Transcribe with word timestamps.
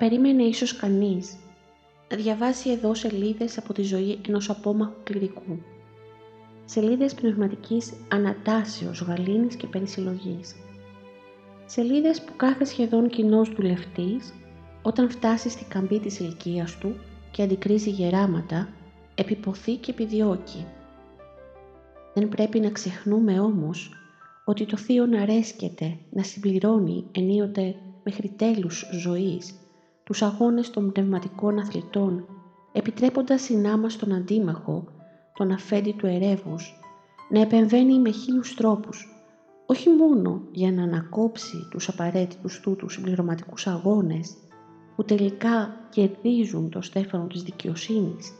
Περίμενε 0.00 0.42
ίσως 0.42 0.76
κανείς 0.76 1.36
να 2.10 2.16
διαβάσει 2.16 2.70
εδώ 2.70 2.94
σελίδες 2.94 3.58
από 3.58 3.72
τη 3.72 3.82
ζωή 3.82 4.18
ενός 4.28 4.50
απόμαχου 4.50 5.02
κληρικού. 5.04 5.58
Σελίδες 6.64 7.14
πνευματικής 7.14 7.92
ανατάσεως, 8.08 9.00
γαλήνης 9.00 9.54
και 9.56 9.66
περισυλλογής. 9.66 10.54
Σελίδες 11.66 12.22
που 12.22 12.32
κάθε 12.36 12.64
σχεδόν 12.64 13.08
κοινός 13.08 13.48
δουλευτής, 13.48 14.34
όταν 14.82 15.10
φτάσει 15.10 15.48
στη 15.48 15.64
καμπή 15.64 16.00
της 16.00 16.18
ηλικίας 16.18 16.78
του 16.78 16.94
και 17.30 17.42
αντικρίζει 17.42 17.90
γεράματα, 17.90 18.68
επιποθεί 19.14 19.76
και 19.76 19.90
επιδιώκει. 19.90 20.66
Δεν 22.14 22.28
πρέπει 22.28 22.60
να 22.60 22.70
ξεχνούμε 22.70 23.40
όμως 23.40 23.90
ότι 24.44 24.66
το 24.66 24.76
Θείο 24.76 25.06
να 25.06 25.22
αρέσκεται 25.22 25.98
να 26.10 26.22
συμπληρώνει 26.22 27.04
ενίοτε 27.12 27.74
μέχρι 28.04 28.28
τέλους 28.28 28.90
ζωής 28.92 29.59
τους 30.10 30.22
αγώνες 30.22 30.70
των 30.70 30.92
πνευματικών 30.92 31.58
αθλητών, 31.58 32.26
επιτρέποντας 32.72 33.42
συνάμα 33.42 33.88
στον 33.88 34.12
αντίμαχο, 34.12 34.84
τον 35.34 35.50
αφέντη 35.50 35.92
του 35.92 36.06
ερεύους, 36.06 36.80
να 37.30 37.40
επεμβαίνει 37.40 37.98
με 37.98 38.10
χίλιους 38.10 38.54
τρόπους, 38.54 39.08
όχι 39.66 39.90
μόνο 39.90 40.42
για 40.52 40.72
να 40.72 40.82
ανακόψει 40.82 41.68
τους 41.70 41.88
απαραίτητους 41.88 42.60
τούτους 42.60 42.92
συμπληρωματικούς 42.92 43.66
αγώνες, 43.66 44.36
που 44.96 45.04
τελικά 45.04 45.76
κερδίζουν 45.90 46.70
το 46.70 46.82
στέφανο 46.82 47.26
της 47.26 47.42
δικαιοσύνης, 47.42 48.32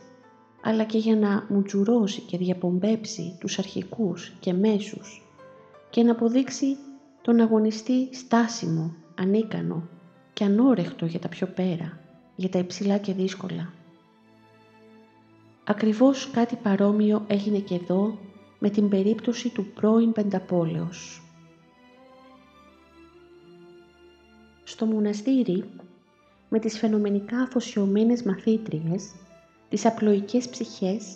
αλλά 0.63 0.83
και 0.83 0.97
για 0.97 1.15
να 1.15 1.45
μουτζουρώσει 1.49 2.21
και 2.21 2.37
διαπομπέψει 2.37 3.37
τους 3.39 3.59
αρχικούς 3.59 4.33
και 4.39 4.53
μέσους 4.53 5.27
και 5.89 6.03
να 6.03 6.11
αποδείξει 6.11 6.77
τον 7.21 7.39
αγωνιστή 7.39 8.09
στάσιμο, 8.11 8.93
ανίκανο 9.15 9.99
και 10.33 10.43
ανόρεχτο 10.43 11.05
για 11.05 11.19
τα 11.19 11.27
πιο 11.27 11.47
πέρα, 11.47 11.99
για 12.35 12.49
τα 12.49 12.59
υψηλά 12.59 12.97
και 12.97 13.13
δύσκολα. 13.13 13.73
Ακριβώς 15.63 16.29
κάτι 16.31 16.55
παρόμοιο 16.55 17.23
έγινε 17.27 17.57
και 17.57 17.75
εδώ 17.75 18.17
με 18.59 18.69
την 18.69 18.89
περίπτωση 18.89 19.49
του 19.49 19.65
πρώην 19.65 20.11
Πενταπόλεως. 20.11 21.21
Στο 24.63 24.85
μοναστήρι, 24.85 25.69
με 26.49 26.59
τις 26.59 26.77
φαινομενικά 26.77 27.37
αφοσιωμένες 27.37 28.23
μαθήτριες, 28.23 29.11
τις 29.69 29.85
απλοϊκές 29.85 30.49
ψυχές, 30.49 31.15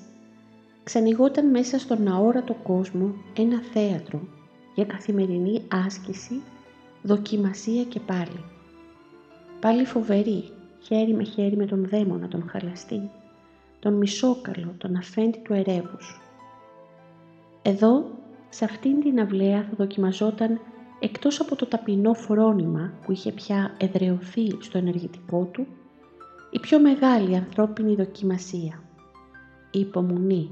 ξανηγόταν 0.83 1.49
μέσα 1.49 1.79
στον 1.79 2.07
αόρατο 2.07 2.53
κόσμο 2.53 3.15
ένα 3.37 3.61
θέατρο 3.73 4.27
για 4.75 4.85
καθημερινή 4.85 5.61
άσκηση, 5.67 6.41
δοκιμασία 7.01 7.83
και 7.83 7.99
πάλι. 7.99 8.54
Πάλι 9.65 9.85
φοβερή, 9.85 10.43
χέρι 10.81 11.13
με 11.13 11.23
χέρι 11.23 11.55
με 11.55 11.65
τον 11.65 11.87
δαίμονα, 11.87 12.27
τον 12.27 12.49
χαλαστή, 12.49 13.09
τον 13.79 13.93
μισόκαλο, 13.93 14.73
τον 14.77 14.95
αφέντη 14.95 15.39
του 15.43 15.53
ερεύους. 15.53 16.21
Εδώ, 17.61 18.05
σε 18.49 18.65
αυτήν 18.65 19.01
την 19.01 19.19
αυλαία 19.19 19.61
θα 19.61 19.75
δοκιμαζόταν 19.77 20.59
εκτός 20.99 21.39
από 21.39 21.55
το 21.55 21.65
ταπεινό 21.65 22.13
φρόνημα 22.13 22.93
που 23.05 23.11
είχε 23.11 23.31
πια 23.31 23.75
εδρεωθεί 23.77 24.57
στο 24.59 24.77
ενεργητικό 24.77 25.49
του, 25.51 25.67
η 26.51 26.59
πιο 26.59 26.79
μεγάλη 26.79 27.35
ανθρώπινη 27.35 27.95
δοκιμασία, 27.95 28.83
η 29.71 29.79
υπομονή 29.79 30.51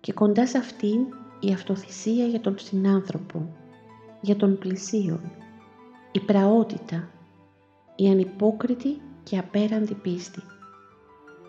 και 0.00 0.12
κοντά 0.12 0.46
σε 0.46 0.58
αυτήν 0.58 0.98
η 1.40 1.52
αυτοθυσία 1.52 2.26
για 2.26 2.40
τον 2.40 2.58
συνάνθρωπο, 2.58 3.56
για 4.20 4.36
τον 4.36 4.58
πλησίον, 4.58 5.20
η 6.12 6.20
πραότητα, 6.20 7.08
η 8.00 8.08
ανυπόκριτη 8.08 9.00
και 9.22 9.38
απέραντη 9.38 9.94
πίστη. 9.94 10.42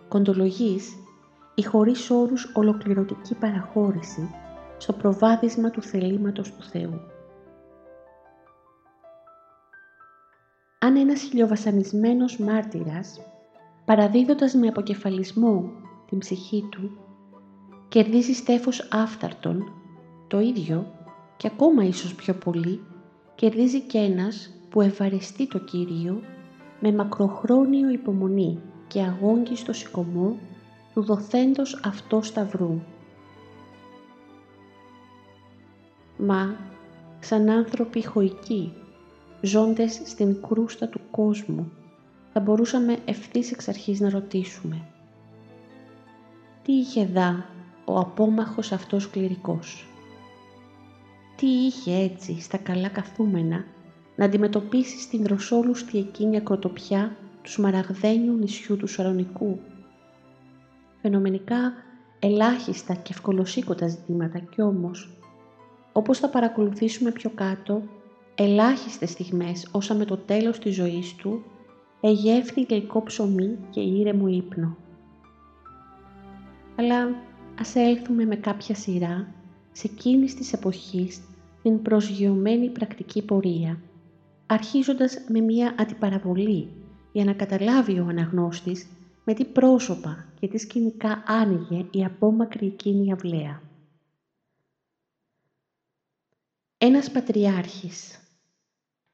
Κοντολογής, 0.07 0.95
η 1.55 1.63
χωρίς 1.63 2.09
όρους 2.09 2.51
ολοκληρωτική 2.53 3.35
παραχώρηση 3.35 4.29
στο 4.77 4.93
προβάδισμα 4.93 5.69
του 5.69 5.81
θελήματος 5.81 6.51
του 6.51 6.63
Θεού. 6.63 7.01
Αν 10.79 10.95
ένας 10.95 11.21
χιλιοβασανισμένος 11.21 12.37
μάρτυρας, 12.37 13.19
παραδίδοντας 13.85 14.53
με 14.53 14.67
αποκεφαλισμό 14.67 15.71
την 16.09 16.17
ψυχή 16.17 16.67
του, 16.71 16.97
κερδίζει 17.87 18.33
στέφος 18.33 18.87
άφταρτον, 18.91 19.73
το 20.27 20.39
ίδιο 20.39 20.85
και 21.37 21.47
ακόμα 21.47 21.83
ίσως 21.83 22.15
πιο 22.15 22.33
πολύ, 22.33 22.85
κερδίζει 23.35 23.81
και 23.81 23.97
ένας 23.97 24.55
που 24.69 24.81
ευαρεστεί 24.81 25.47
το 25.47 25.59
Κύριο 25.59 26.21
με 26.81 26.91
μακροχρόνιο 26.91 27.89
υπομονή 27.89 28.59
και 28.87 29.01
αγόγγι 29.01 29.55
στο 29.55 29.73
σηκωμό 29.73 30.37
του 30.93 31.03
δοθέντος 31.03 31.79
αυτό 31.83 32.21
σταυρού. 32.21 32.79
Μα, 36.17 36.55
σαν 37.19 37.49
άνθρωποι 37.49 38.05
χωικοί, 38.05 38.73
ζώντες 39.41 40.01
στην 40.05 40.41
κρούστα 40.47 40.87
του 40.87 41.01
κόσμου, 41.11 41.71
θα 42.33 42.39
μπορούσαμε 42.39 42.97
ευθύς 43.05 43.51
εξ 43.51 43.67
αρχής 43.67 43.99
να 43.99 44.09
ρωτήσουμε 44.09 44.81
«Τι 46.63 46.73
είχε 46.73 47.05
δά 47.05 47.45
ο 47.85 47.99
απόμαχος 47.99 48.71
αυτός 48.71 49.09
κληρικός» 49.09 49.85
τι 51.41 51.47
είχε 51.47 51.95
έτσι 51.95 52.41
στα 52.41 52.57
καλά 52.57 52.89
καθούμενα; 52.89 53.65
Να 54.21 54.27
αντιμετωπίσεις 54.27 55.01
στην 55.01 55.23
δροσόλουστη 55.23 55.97
εκείνη 55.97 56.37
ακροτοπιά 56.37 57.15
του 57.41 57.51
σμαραγδένιου 57.51 58.33
νησιού 58.33 58.77
του 58.77 58.87
Σαρονικού. 58.87 59.59
Φαινομενικά 61.01 61.73
ελάχιστα 62.19 62.93
και 62.93 63.09
ευκολοσύκοτα 63.11 63.87
ζητήματα 63.87 64.39
κι 64.39 64.61
όμως, 64.61 65.09
όπως 65.91 66.19
θα 66.19 66.29
παρακολουθήσουμε 66.29 67.11
πιο 67.11 67.29
κάτω, 67.35 67.81
ελάχιστες 68.35 69.09
στιγμές 69.09 69.67
όσα 69.71 69.93
με 69.93 70.05
το 70.05 70.17
τέλος 70.17 70.59
της 70.59 70.75
ζωής 70.75 71.15
του 71.15 71.43
εγεύθη 72.01 72.61
γλυκό 72.61 73.03
ψωμί 73.03 73.57
και 73.69 73.79
ήρεμο 73.79 74.27
ύπνο. 74.27 74.77
Αλλά 76.75 77.15
ας 77.59 77.75
έλθουμε 77.75 78.25
με 78.25 78.35
κάποια 78.35 78.75
σειρά 78.75 79.33
σε 79.71 79.89
εκείνης 79.93 80.35
της 80.35 80.53
εποχής 80.53 81.21
την 81.61 81.81
προσγειωμένη 81.81 82.69
πρακτική 82.69 83.21
πορεία 83.21 83.79
αρχίζοντας 84.51 85.17
με 85.27 85.39
μία 85.39 85.75
αντιπαραβολή 85.77 86.69
για 87.11 87.23
να 87.23 87.33
καταλάβει 87.33 87.99
ο 87.99 88.05
αναγνώστης 88.05 88.87
με 89.23 89.33
τι 89.33 89.45
πρόσωπα 89.45 90.25
και 90.39 90.47
τι 90.47 90.57
σκηνικά 90.57 91.23
άνοιγε 91.27 91.85
η 91.91 92.05
απόμακρη 92.05 92.67
εκείνη 92.67 93.11
αυλαία. 93.11 93.61
Ένας 96.77 97.11
πατριάρχης, 97.11 98.19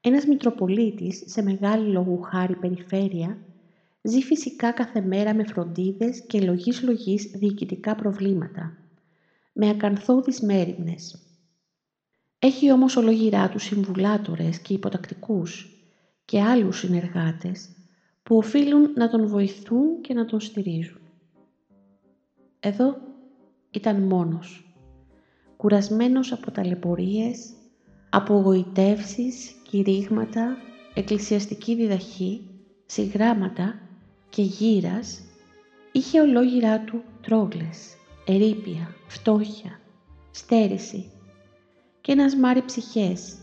ένας 0.00 0.26
Μητροπολίτης 0.26 1.22
σε 1.26 1.42
μεγάλη 1.42 1.90
λόγου 1.90 2.22
χάρη 2.22 2.56
περιφέρεια, 2.56 3.38
ζει 4.02 4.22
φυσικά 4.22 4.72
κάθε 4.72 5.00
μέρα 5.00 5.34
με 5.34 5.44
φροντίδες 5.44 6.26
και 6.26 6.40
λογής 6.40 6.82
λογής 6.82 7.24
διοικητικά 7.24 7.94
προβλήματα, 7.94 8.76
με 9.52 9.68
ακανθώδεις 9.68 10.40
μέρημνες. 10.40 11.27
Έχει 12.38 12.72
όμως 12.72 12.96
ολογυρά 12.96 13.48
τους 13.48 13.62
συμβουλάτορες 13.62 14.58
και 14.58 14.72
υποτακτικούς 14.72 15.78
και 16.24 16.42
άλλους 16.42 16.78
συνεργάτες 16.78 17.68
που 18.22 18.36
οφείλουν 18.36 18.92
να 18.94 19.08
τον 19.08 19.26
βοηθούν 19.26 20.00
και 20.00 20.14
να 20.14 20.24
τον 20.24 20.40
στηρίζουν. 20.40 21.00
Εδώ 22.60 22.96
ήταν 23.70 24.02
μόνος, 24.02 24.74
κουρασμένος 25.56 26.32
από 26.32 26.50
ταλαιπωρίες, 26.50 27.52
απογοητεύσεις, 28.10 29.54
κηρύγματα, 29.70 30.56
εκκλησιαστική 30.94 31.74
διδαχή, 31.74 32.50
συγγράμματα 32.86 33.80
και 34.28 34.42
γύρας, 34.42 35.20
είχε 35.92 36.20
ολόγυρά 36.20 36.80
του 36.80 37.02
τρόγλες, 37.22 37.96
ερήπια, 38.26 38.94
φτώχεια, 39.06 39.80
στέρηση 40.30 41.12
και 42.08 42.14
ένας 42.14 42.36
μάρι 42.36 42.62
ψυχές. 42.62 43.34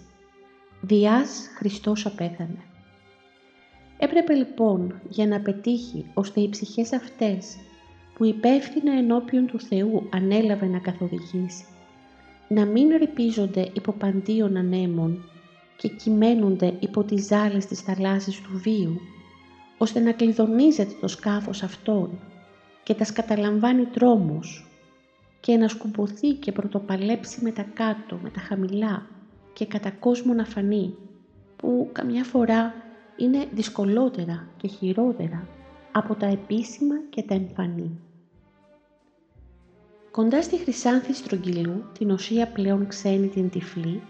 Διάς 0.82 1.48
Χριστός 1.58 2.06
απέθανε. 2.06 2.64
Έπρεπε 3.98 4.34
λοιπόν 4.34 5.02
για 5.10 5.28
να 5.28 5.40
πετύχει 5.40 6.06
ώστε 6.14 6.42
οι 6.42 6.50
ψυχές 6.50 6.94
αυτές 6.94 7.58
που 8.14 8.26
υπεύθυνα 8.26 8.98
ενώπιον 8.98 9.46
του 9.46 9.60
Θεού 9.60 10.10
ανέλαβε 10.12 10.66
να 10.66 10.80
καθοδηγήσει, 10.80 11.66
να 12.48 12.66
μην 12.66 12.90
ρηπίζονται 12.98 13.70
υπό 13.74 13.92
παντίων 13.92 14.58
ανέμων 14.58 15.30
και 15.78 15.88
κυμαίνονται 15.88 16.74
υπό 16.80 17.04
τις 17.04 17.26
ζάλες 17.26 17.66
της 17.66 17.82
θαλάσσης 17.82 18.42
του 18.42 18.58
βίου, 18.58 19.00
ώστε 19.78 20.00
να 20.00 20.12
κλειδονίζεται 20.12 20.94
το 21.02 21.08
σκάφος 21.08 21.64
αυτόν 21.64 22.20
και 22.84 22.94
τας 22.94 23.08
σκαταλαμβάνει 23.08 23.86
τρόμος 23.86 24.65
και 25.46 25.58
να 25.58 25.68
σκουμποθεί 25.68 26.34
και 26.34 26.52
πρωτοπαλέψει 26.52 27.44
με 27.44 27.52
τα 27.52 27.66
κάτω, 27.74 28.20
με 28.24 28.30
τα 28.30 28.40
χαμηλά 28.40 29.08
και 29.54 29.66
κατά 29.66 29.92
κόσμο 29.92 30.34
να 30.34 30.46
φανεί, 30.46 30.96
που 31.56 31.90
καμιά 31.92 32.24
φορά 32.24 32.74
είναι 33.16 33.48
δυσκολότερα 33.54 34.48
και 34.58 34.68
χειρότερα 34.68 35.48
από 35.92 36.16
τα 36.16 36.26
επίσημα 36.26 36.96
και 37.10 37.24
τα 37.24 37.34
εμφανή. 37.34 38.00
Κοντά 40.12 40.42
στη 40.42 40.58
Χρυσάνθη 40.58 41.14
Στρογγυλού, 41.14 41.84
την 41.98 42.12
οσία 42.12 42.48
πλέον 42.48 42.88
ξένη 42.88 43.28
την 43.28 43.50
τυφλή, 43.50 44.02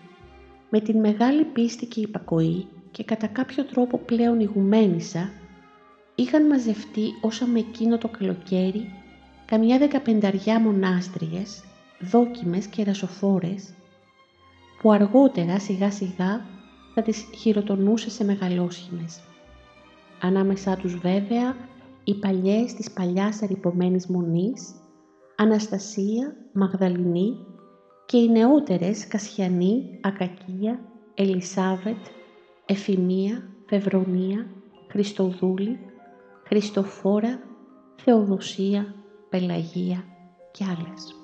με 0.70 0.80
την 0.80 1.00
μεγάλη 1.00 1.44
πίστη 1.44 1.86
και 1.86 2.00
υπακοή 2.00 2.68
και 2.92 3.04
κατά 3.04 3.28
κάποιο 3.28 3.64
τρόπο 3.64 3.98
πλέον 3.98 4.40
ηγουμένησα, 4.40 5.30
είχαν 6.16 6.48
μαζευτεί 6.48 7.06
όσα 7.22 7.46
με 7.46 7.60
εκείνο 7.60 7.98
το 7.98 8.08
καλοκαίρι 8.08 9.05
καμιά 9.46 9.78
δεκαπενταριά 9.78 10.60
μονάστριες, 10.60 11.64
δόκιμες 12.00 12.66
και 12.68 12.84
ρασοφόρες, 12.84 13.74
που 14.82 14.92
αργότερα 14.92 15.60
σιγά 15.60 15.92
σιγά 15.92 16.46
θα 16.94 17.02
τις 17.02 17.26
χειροτονούσε 17.36 18.10
σε 18.10 18.24
μεγαλόσχημες. 18.24 19.20
Ανάμεσά 20.22 20.76
τους 20.76 20.96
βέβαια 20.98 21.56
οι 22.04 22.16
παλιές 22.16 22.74
της 22.74 22.92
παλιάς 22.92 23.42
αρρυπωμένης 23.42 24.08
μονής, 24.08 24.76
Αναστασία, 25.36 26.36
Μαγδαληνή 26.54 27.38
και 28.06 28.18
οι 28.18 28.30
νεότερες 28.30 29.08
Κασιανή, 29.08 30.00
Ακακία, 30.02 30.80
Ελισάβετ, 31.14 32.06
Εφημία, 32.66 33.50
Φευρονία, 33.66 34.48
Χριστοδούλη, 34.88 35.80
Χριστοφόρα, 36.44 37.40
Θεοδοσία, 37.96 38.96
Πελαγία 39.36 40.04
και 40.52 40.64
άλλες. 40.64 41.16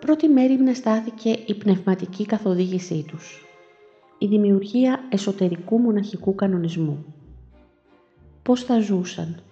Πρώτη 0.00 0.28
μέρη 0.28 0.54
να 0.54 0.74
στάθηκε 0.74 1.30
η 1.46 1.54
πνευματική 1.54 2.26
καθοδήγησή 2.26 3.04
τους, 3.08 3.46
η 4.18 4.26
δημιουργία 4.26 5.00
εσωτερικού 5.10 5.78
μοναχικού 5.78 6.34
κανονισμού. 6.34 7.04
Πώς 8.42 8.64
θα 8.64 8.80
ζούσαν, 8.80 9.42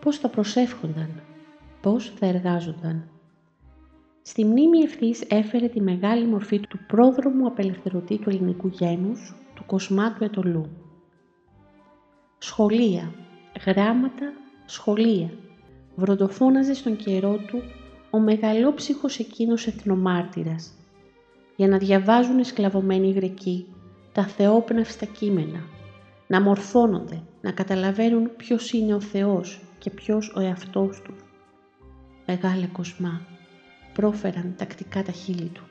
πώς 0.00 0.18
θα 0.18 0.28
προσεύχονταν, 0.28 1.22
πώς 1.80 2.12
θα 2.18 2.26
εργάζονταν. 2.26 3.08
Στη 4.22 4.44
μνήμη 4.44 4.78
ευθύς 4.78 5.22
έφερε 5.28 5.68
τη 5.68 5.80
μεγάλη 5.80 6.26
μορφή 6.26 6.60
του 6.60 6.78
πρόδρομου 6.86 7.46
απελευθερωτή 7.46 8.18
του 8.18 8.30
ελληνικού 8.30 8.68
γένους, 8.68 9.34
του 9.54 9.64
κοσμάτου 9.66 10.24
ετολού. 10.24 10.68
Σχολεία, 12.38 13.12
γράμματα, 13.64 14.32
σχολεία. 14.66 15.30
Βροντοφώναζε 15.94 16.74
στον 16.74 16.96
καιρό 16.96 17.36
του 17.36 17.62
ο 18.10 18.18
μεγαλόψυχος 18.18 19.18
εκείνος 19.18 19.66
εθνομάρτυρας, 19.66 20.72
για 21.56 21.68
να 21.68 21.78
διαβάζουν 21.78 22.38
οι 22.38 22.44
σκλαβωμένοι 22.44 23.12
Γρεκοί 23.12 23.66
τα 24.12 24.26
θεόπνευστα 24.26 25.06
κείμενα, 25.06 25.60
να 26.26 26.40
μορφώνονται, 26.40 27.22
να 27.40 27.52
καταλαβαίνουν 27.52 28.36
ποιος 28.36 28.72
είναι 28.72 28.94
ο 28.94 29.00
Θεός 29.00 29.60
και 29.78 29.90
ποιος 29.90 30.32
ο 30.36 30.40
εαυτός 30.40 31.02
τους. 31.02 31.24
Μεγάλε 32.26 32.66
κοσμά, 32.66 33.20
πρόφεραν 33.92 34.54
τακτικά 34.56 35.02
τα 35.02 35.12
χείλη 35.12 35.48
του. 35.48 35.62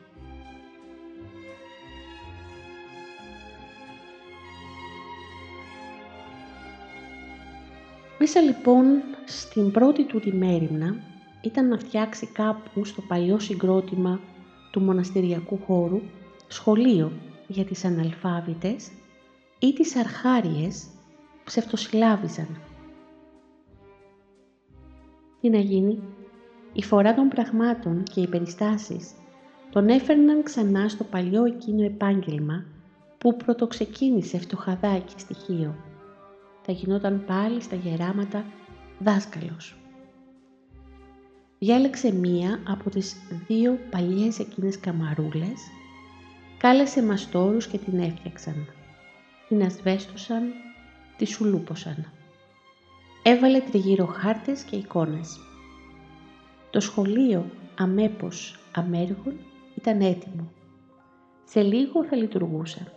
Μέσα 8.26 8.42
λοιπόν 8.42 8.86
στην 9.26 9.72
πρώτη 9.72 10.06
του 10.06 10.20
τη 10.20 10.34
μέρημνα 10.34 10.96
ήταν 11.42 11.68
να 11.68 11.78
φτιάξει 11.78 12.26
κάπου 12.26 12.86
στο 12.86 13.02
παλιό 13.02 13.40
συγκρότημα 13.40 14.20
του 14.72 14.82
μοναστηριακού 14.82 15.60
χώρου 15.66 16.02
σχολείο 16.48 17.12
για 17.48 17.66
τις 17.66 17.86
αναλφάβητες 17.86 18.92
ή 19.60 19.74
τις 19.74 19.96
αρχάριες 19.96 20.88
που 21.32 21.44
ψευτοσυλλάβιζαν. 21.44 22.48
Τι 25.42 25.50
να 25.50 25.60
γίνει, 25.60 26.00
η 26.74 26.84
φορά 26.84 27.14
των 27.14 27.28
πραγμάτων 27.28 28.04
και 28.04 28.22
οι 28.22 28.28
περιστάσεις 28.28 29.12
τον 29.70 29.88
έφερναν 29.88 30.44
ξανά 30.44 30.90
στο 30.90 31.04
παλιό 31.04 31.46
εκείνο 31.46 31.84
επάγγελμα 31.84 32.66
που 33.18 33.38
πρωτοξεκίνησε 33.38 34.38
φτωχαδάκι 34.38 35.14
στοιχείο 35.18 35.76
θα 36.66 36.72
γινόταν 36.72 37.24
πάλι 37.26 37.62
στα 37.62 37.76
γεράματα 37.76 38.46
δάσκαλος. 39.00 39.76
Διάλεξε 41.60 42.14
μία 42.14 42.60
από 42.68 42.90
τις 42.90 43.16
δύο 43.48 43.80
παλιές 43.92 44.40
εκείνες 44.40 44.80
καμαρούλες, 44.80 45.60
κάλεσε 46.58 47.04
μαστόρους 47.04 47.68
και 47.68 47.78
την 47.78 48.00
έφτιαξαν. 48.00 48.68
Την 49.48 49.64
ασβέστοσαν, 49.64 50.44
τη 51.18 51.26
σουλούπωσαν. 51.26 52.12
Έβαλε 53.24 53.60
τριγύρω 53.60 54.06
χάρτες 54.06 54.64
και 54.64 54.76
εικόνες. 54.76 55.40
Το 56.70 56.80
σχολείο 56.80 57.46
αμέπως 57.78 58.60
αμέργων 58.76 59.34
ήταν 59.76 60.02
έτοιμο. 60.02 60.52
Σε 61.44 61.62
λίγο 61.62 62.06
θα 62.06 62.16
λειτουργούσε. 62.16 62.92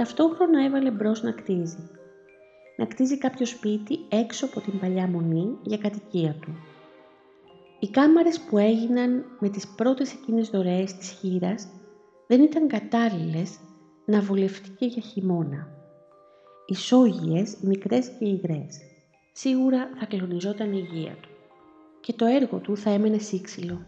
Ταυτόχρονα 0.00 0.64
έβαλε 0.64 0.90
μπρος 0.90 1.22
να 1.22 1.32
κτίζει. 1.32 1.90
Να 2.76 2.86
κτίζει 2.86 3.18
κάποιο 3.18 3.46
σπίτι 3.46 3.98
έξω 4.08 4.46
από 4.46 4.60
την 4.60 4.78
παλιά 4.78 5.06
μονή 5.06 5.58
για 5.62 5.78
κατοικία 5.78 6.36
του. 6.40 6.56
Οι 7.78 7.90
κάμαρες 7.90 8.40
που 8.40 8.58
έγιναν 8.58 9.24
με 9.38 9.48
τις 9.48 9.68
πρώτες 9.68 10.12
εκείνες 10.12 10.48
δωρεές 10.48 10.94
της 10.94 11.10
χείρας 11.10 11.68
δεν 12.26 12.42
ήταν 12.42 12.68
κατάλληλες 12.68 13.58
να 14.04 14.20
βολευτεί 14.20 14.70
και 14.70 14.86
για 14.86 15.02
χειμώνα. 15.02 15.68
Ισόγειες, 16.66 17.56
μικρές 17.60 18.08
και 18.18 18.24
υγρές. 18.24 18.78
Σίγουρα 19.32 19.90
θα 19.98 20.06
κλονιζόταν 20.06 20.72
η 20.72 20.88
υγεία 20.90 21.16
του. 21.20 21.28
Και 22.00 22.12
το 22.12 22.24
έργο 22.24 22.58
του 22.58 22.76
θα 22.76 22.90
έμενε 22.90 23.18
σύξυλο. 23.18 23.86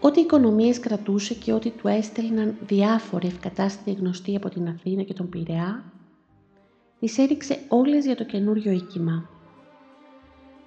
Ό,τι 0.00 0.20
οικονομίες 0.20 0.80
κρατούσε 0.80 1.34
και 1.34 1.52
ό,τι 1.52 1.70
του 1.70 1.88
έστελναν 1.88 2.56
διάφοροι 2.66 3.26
ευκατάστατοι 3.26 3.92
γνωστοί 3.92 4.36
από 4.36 4.48
την 4.48 4.68
Αθήνα 4.68 5.02
και 5.02 5.14
τον 5.14 5.28
Πειραιά, 5.28 5.84
τις 7.00 7.18
έριξε 7.18 7.58
όλες 7.68 8.04
για 8.04 8.16
το 8.16 8.24
καινούριο 8.24 8.72
οίκημα. 8.72 9.28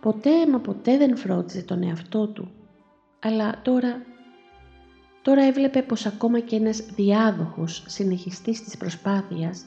Ποτέ 0.02 0.48
μα 0.48 0.60
ποτέ 0.60 0.98
δεν 0.98 1.18
φρόντιζε 1.18 1.62
τον 1.62 1.84
εαυτό 1.84 2.28
του, 2.28 2.52
αλλά 3.20 3.62
τώρα, 3.62 4.02
τώρα 5.22 5.44
έβλεπε 5.44 5.82
πως 5.82 6.06
ακόμα 6.06 6.40
και 6.40 6.56
ένας 6.56 6.82
διάδοχος 6.82 7.84
συνεχιστής 7.88 8.64
της 8.64 8.78
προσπάθειας 8.78 9.66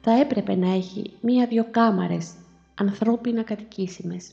θα 0.00 0.12
έπρεπε 0.12 0.54
να 0.54 0.70
έχει 0.74 1.12
μία-δυο 1.20 1.66
κάμαρες 1.70 2.34
ανθρώπινα 2.74 3.42
κατοικήσιμες. 3.42 4.32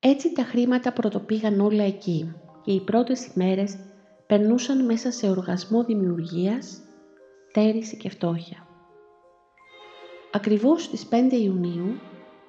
Έτσι 0.00 0.32
τα 0.32 0.42
χρήματα 0.42 0.92
πρωτοπήγαν 0.92 1.60
όλα 1.60 1.82
εκεί 1.82 2.34
και 2.66 2.72
οι 2.72 2.80
πρώτες 2.80 3.26
ημέρες 3.26 3.76
περνούσαν 4.26 4.84
μέσα 4.84 5.10
σε 5.10 5.28
οργασμό 5.28 5.84
δημιουργίας, 5.84 6.80
τέρηση 7.52 7.96
και 7.96 8.08
φτώχεια. 8.08 8.66
Ακριβώς 10.32 10.82
στις 10.82 11.08
5 11.10 11.32
Ιουνίου, 11.32 11.98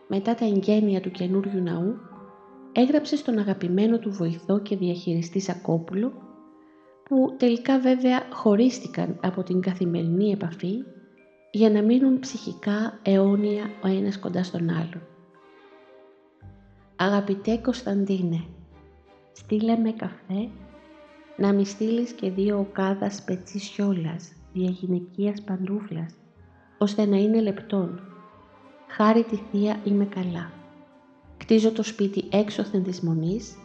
μετά 0.07 0.36
τα 0.36 0.45
εγγένεια 0.45 1.01
του 1.01 1.12
καινούριου 1.12 1.62
ναού, 1.62 1.95
έγραψε 2.71 3.15
στον 3.15 3.38
αγαπημένο 3.38 4.00
του 4.00 4.12
βοηθό 4.12 4.59
και 4.59 4.75
διαχειριστή 4.75 5.39
Σακόπουλο, 5.39 6.12
που 7.03 7.36
τελικά 7.38 7.79
βέβαια 7.79 8.27
χωρίστηκαν 8.31 9.19
από 9.21 9.43
την 9.43 9.62
καθημερινή 9.62 10.31
επαφή 10.31 10.83
για 11.51 11.69
να 11.69 11.81
μείνουν 11.81 12.19
ψυχικά 12.19 13.00
αιώνια 13.03 13.63
ο 13.83 13.88
ένας 13.88 14.19
κοντά 14.19 14.43
στον 14.43 14.69
άλλον. 14.69 15.01
Αγαπητέ 16.95 17.57
Κωνσταντίνε, 17.57 18.43
στείλε 19.38 19.77
με 19.77 19.91
καφέ 19.91 20.50
να 21.38 21.53
μη 21.53 21.65
στείλεις 21.65 22.12
και 22.12 22.29
δύο 22.29 22.60
οκάδας 22.60 23.24
πετσί 23.24 23.60
σιόλας 23.60 24.32
διαγυναικείας 24.53 25.41
παντούφλας, 25.41 26.13
ώστε 26.77 27.06
να 27.06 27.17
είναι 27.17 27.41
λεπτόν. 27.41 28.00
Χάρη 28.88 29.24
τη 29.24 29.36
θεία 29.36 29.79
είμαι 29.84 30.06
καλά. 30.06 30.51
Κτίζω 31.38 31.72
το 31.72 31.84
σπίτι 31.84 32.24
έξωθεν 32.29 32.84
της 32.84 33.01
μονής, 33.01 33.56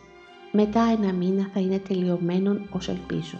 μετά 0.52 0.80
ένα 0.80 1.12
μήνα 1.12 1.50
θα 1.54 1.60
είναι 1.60 1.78
τελειωμένον 1.78 2.68
ως 2.72 2.88
ελπίζω. 2.88 3.38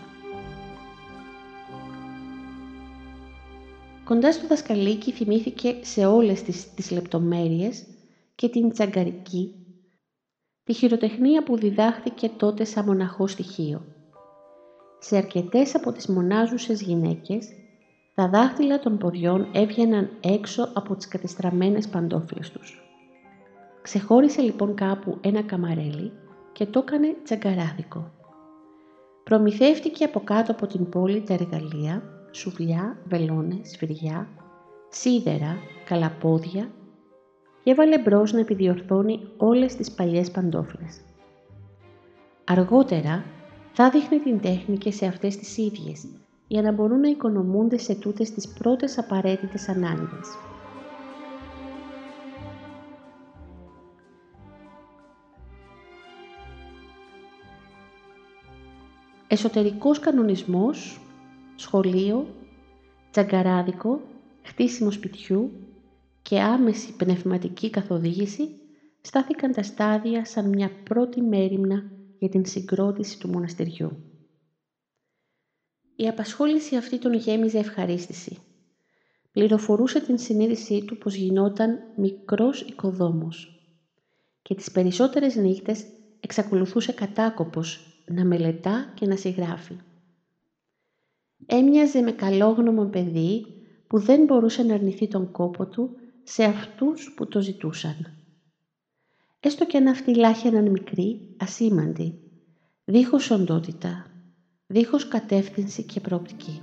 Κοντά 4.04 4.32
στο 4.32 4.46
δασκαλίκι 4.46 5.12
θυμήθηκε 5.12 5.76
σε 5.80 6.06
όλες 6.06 6.42
τις, 6.42 6.74
τις 6.74 6.90
λεπτομέρειες 6.90 7.84
και 8.34 8.48
την 8.48 8.70
τσαγκαρική, 8.70 9.54
τη 10.64 10.72
χειροτεχνία 10.72 11.42
που 11.42 11.56
διδάχθηκε 11.56 12.30
τότε 12.36 12.64
σαν 12.64 12.84
μοναχό 12.84 13.26
στοιχείο. 13.26 13.84
Σε 14.98 15.16
αρκετές 15.16 15.74
από 15.74 15.92
τις 15.92 16.06
μονάζουσες 16.06 16.82
γυναίκες, 16.82 17.48
τα 18.14 18.28
δάχτυλα 18.28 18.78
των 18.78 18.98
ποδιών 18.98 19.48
έβγαιναν 19.52 20.10
έξω 20.20 20.70
από 20.74 20.94
τις 20.96 21.08
κατεστραμμένες 21.08 21.88
παντόφλες 21.88 22.50
τους. 22.50 22.82
Ξεχώρισε 23.82 24.42
λοιπόν 24.42 24.74
κάπου 24.74 25.18
ένα 25.20 25.42
καμαρέλι 25.42 26.12
και 26.52 26.66
το 26.66 26.78
έκανε 26.78 27.16
τσαγκαράδικο. 27.24 28.10
Προμηθεύτηκε 29.24 30.04
από 30.04 30.20
κάτω 30.20 30.52
από 30.52 30.66
την 30.66 30.88
πόλη 30.88 31.22
τα 31.22 31.34
εργαλεία, 31.34 32.02
σουβλιά, 32.30 32.96
βελόνες, 33.04 33.70
σφυριά, 33.70 34.28
σίδερα, 34.88 35.56
καλαπόδια 35.84 36.70
και 37.64 37.70
έβαλε 37.70 37.98
μπρος 37.98 38.32
να 38.32 38.40
επιδιορθώνει 38.40 39.28
όλες 39.36 39.76
τις 39.76 39.90
παλιές 39.92 40.30
παντόφλες. 40.30 41.00
Αργότερα 42.44 43.24
θα 43.72 43.90
δείχνει 43.90 44.18
την 44.18 44.40
τέχνη 44.40 44.76
και 44.78 44.90
σε 44.90 45.06
αυτές 45.06 45.36
τις 45.36 45.56
ίδιες, 45.56 46.06
για 46.48 46.62
να 46.62 46.72
μπορούν 46.72 47.00
να 47.00 47.08
οικονομούνται 47.08 47.78
σε 47.78 47.94
τούτες 47.94 48.30
τις 48.30 48.48
πρώτες 48.48 48.98
απαραίτητες 48.98 49.68
ανάγκες. 49.68 50.28
Εσωτερικός 59.28 59.98
κανονισμός, 59.98 61.00
σχολείο, 61.54 62.26
τσαγκαράδικο, 63.10 64.00
χτίσιμο 64.42 64.90
σπιτιού 64.90 65.52
και 66.22 66.40
άμεση 66.40 66.92
πνευματική 66.96 67.70
καθοδήγηση 67.70 68.48
στάθηκαν 69.00 69.52
τα 69.52 69.62
στάδια 69.62 70.24
σαν 70.24 70.48
μια 70.48 70.70
πρώτη 70.84 71.20
μέρημνα 71.20 71.90
για 72.18 72.28
την 72.28 72.46
συγκρότηση 72.46 73.18
του 73.18 73.28
μοναστηριού. 73.28 73.96
Η 75.96 76.08
απασχόληση 76.08 76.76
αυτή 76.76 76.98
τον 76.98 77.14
γέμιζε 77.14 77.58
ευχαρίστηση. 77.58 78.38
Πληροφορούσε 79.32 80.00
την 80.00 80.18
συνείδησή 80.18 80.84
του 80.84 80.98
πως 80.98 81.14
γινόταν 81.14 81.78
μικρός 81.96 82.60
οικοδόμος 82.60 83.62
και 84.42 84.54
τις 84.54 84.70
περισσότερες 84.70 85.36
νύχτες 85.36 85.84
εξακολουθούσε 86.20 86.92
κατάκοπος 86.92 87.86
να 88.06 88.24
μελετά 88.24 88.92
και 88.94 89.06
να 89.06 89.16
συγγράφει. 89.16 89.76
Έμοιαζε 91.46 92.00
με 92.00 92.12
καλόγνωμο 92.12 92.84
παιδί 92.84 93.46
που 93.86 93.98
δεν 93.98 94.24
μπορούσε 94.24 94.62
να 94.62 94.74
αρνηθεί 94.74 95.08
τον 95.08 95.30
κόπο 95.30 95.66
του 95.66 95.96
σε 96.22 96.44
αυτούς 96.44 97.12
που 97.16 97.28
το 97.28 97.40
ζητούσαν 97.40 98.16
έστω 99.44 99.66
και 99.66 99.76
αν 99.76 99.86
αυτή 99.86 100.14
λάχαιναν 100.14 100.70
μικρή, 100.70 101.34
ασήμαντη, 101.36 102.18
δίχως 102.84 103.30
οντότητα, 103.30 104.06
δίχως 104.66 105.08
κατεύθυνση 105.08 105.82
και 105.82 106.00
προοπτική. 106.00 106.62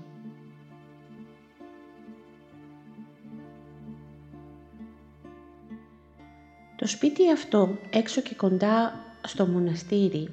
Το 6.75 6.87
σπίτι 6.87 7.31
αυτό, 7.31 7.77
έξω 7.89 8.21
και 8.21 8.35
κοντά 8.35 8.93
στο 9.23 9.45
μοναστήρι, 9.45 10.29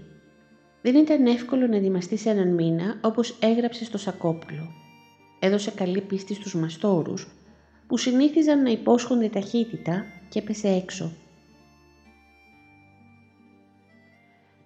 δεν 0.83 0.95
ήταν 0.95 1.27
εύκολο 1.27 1.67
να 1.67 1.77
ετοιμαστεί 1.77 2.17
σε 2.17 2.31
έναν 2.31 2.55
μήνα 2.55 3.01
όπως 3.03 3.39
έγραψε 3.41 3.85
στο 3.85 3.99
Σακόπουλο. 3.99 4.73
Έδωσε 5.39 5.71
καλή 5.71 6.01
πίστη 6.01 6.35
στους 6.35 6.55
μαστόρους 6.55 7.36
που 7.87 7.97
συνήθιζαν 7.97 8.63
να 8.63 8.71
υπόσχονται 8.71 9.29
ταχύτητα 9.29 10.05
και 10.29 10.39
έπεσε 10.39 10.69
έξω 10.69 11.13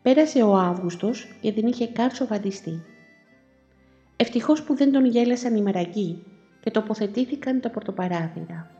Πέρασε 0.03 0.43
ο 0.43 0.57
Αύγουστος 0.57 1.27
και 1.41 1.53
δεν 1.53 1.67
είχε 1.67 1.87
καν 1.87 2.11
σοβαντιστεί. 2.11 2.83
Ευτυχώς 4.17 4.62
που 4.62 4.77
δεν 4.77 4.93
τον 4.93 5.05
γέλασαν 5.05 5.57
οι 5.57 5.62
μεραγκοί 5.62 6.23
και 6.61 6.71
τοποθετήθηκαν 6.71 7.61
τα 7.61 7.71
πορτοπαράθυρα. 7.71 8.71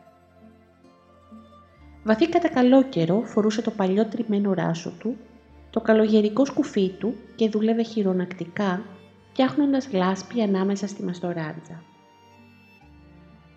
Βαθύ 2.03 2.29
κατά 2.29 2.49
καλό 2.49 2.83
καιρό 2.83 3.21
φορούσε 3.25 3.61
το 3.61 3.71
παλιό 3.71 4.05
τριμμένο 4.05 4.53
ράσο 4.53 4.93
του, 4.99 5.17
το 5.69 5.81
καλογερικό 5.81 6.45
σκουφί 6.45 6.89
του 6.89 7.15
και 7.35 7.49
δούλευε 7.49 7.83
χειρονακτικά, 7.83 8.81
φτιάχνοντας 9.29 9.91
λάσπη 9.91 10.41
ανάμεσα 10.41 10.87
στη 10.87 11.03
μαστοράντζα. 11.03 11.83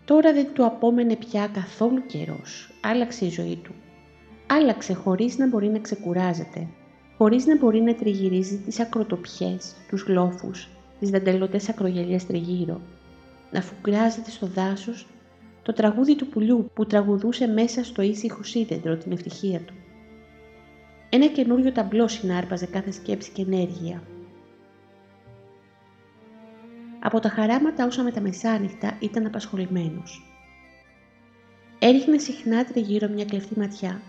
Τώρα 0.05 0.33
δεν 0.33 0.47
του 0.53 0.65
απόμενε 0.65 1.17
πια 1.17 1.47
καθόλου 1.47 2.07
καιρός. 2.07 2.71
Άλλαξε 2.81 3.25
η 3.25 3.31
ζωή 3.31 3.57
του. 3.57 3.75
Άλλαξε 4.47 4.95
χωρίς 4.95 5.39
να 5.39 5.49
μπορεί 5.49 5.69
να 5.69 5.79
ξεκουράζεται 5.79 6.69
χωρίς 7.17 7.47
να 7.47 7.59
μπορεί 7.59 7.81
να 7.81 7.95
τριγυρίζει 7.95 8.57
τις 8.57 8.81
ακροτοπιές, 8.81 9.75
τους 9.89 10.03
γλόφους, 10.03 10.69
τις 11.01 11.11
δαντελωτές 11.11 11.69
ακρογελιές 11.69 12.27
τριγύρω, 12.27 12.81
να 13.51 13.61
φουγκράζεται 13.61 14.31
στο 14.31 14.47
δάσος 14.47 15.07
το 15.63 15.73
τραγούδι 15.73 16.17
του 16.17 16.27
πουλιού 16.27 16.71
που 16.75 16.87
τραγουδούσε 16.87 17.47
μέσα 17.47 17.85
στο 17.85 18.03
ήσυχο 18.03 18.43
σίδεντρο 18.43 18.97
την 18.97 19.13
ευτυχία 19.13 19.61
του. 19.61 19.75
Ένα 21.09 21.27
καινούριο 21.27 21.73
ταμπλό 21.73 22.09
συνάρπαζε 22.09 22.67
κάθε 22.67 22.91
σκέψη 22.91 23.31
και 23.31 23.43
ενέργεια. 23.43 24.03
Από 27.07 27.21
τα 27.21 27.29
χαράματα 27.29 27.87
όσα 27.87 28.03
με 28.03 28.11
τα 28.11 28.21
μεσάνυχτα 28.21 28.97
ήταν 29.01 29.27
απασχολημένος. 29.27 30.23
Έριχνε 31.79 32.19
συχνά 32.19 32.65
τριγύρω 32.65 33.09
μια 33.09 33.25
κλεφτή 33.25 33.59
ματιά 33.59 34.01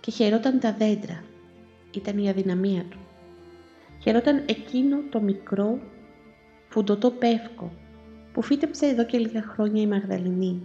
και 0.00 0.10
χαιρόταν 0.10 0.60
τα 0.60 0.72
δέντρα 0.72 1.24
ήταν 1.90 2.18
η 2.18 2.28
αδυναμία 2.28 2.84
του. 2.90 2.98
Χαιρόταν 4.02 4.42
εκείνο 4.46 4.96
το 5.10 5.20
μικρό, 5.20 5.78
φουντωτό 6.68 7.10
πεύκο 7.10 7.72
που 8.32 8.42
φύτεψε 8.42 8.86
εδώ 8.86 9.04
και 9.04 9.18
λίγα 9.18 9.42
χρόνια 9.42 9.82
η 9.82 9.86
Μαγδαληνή. 9.86 10.62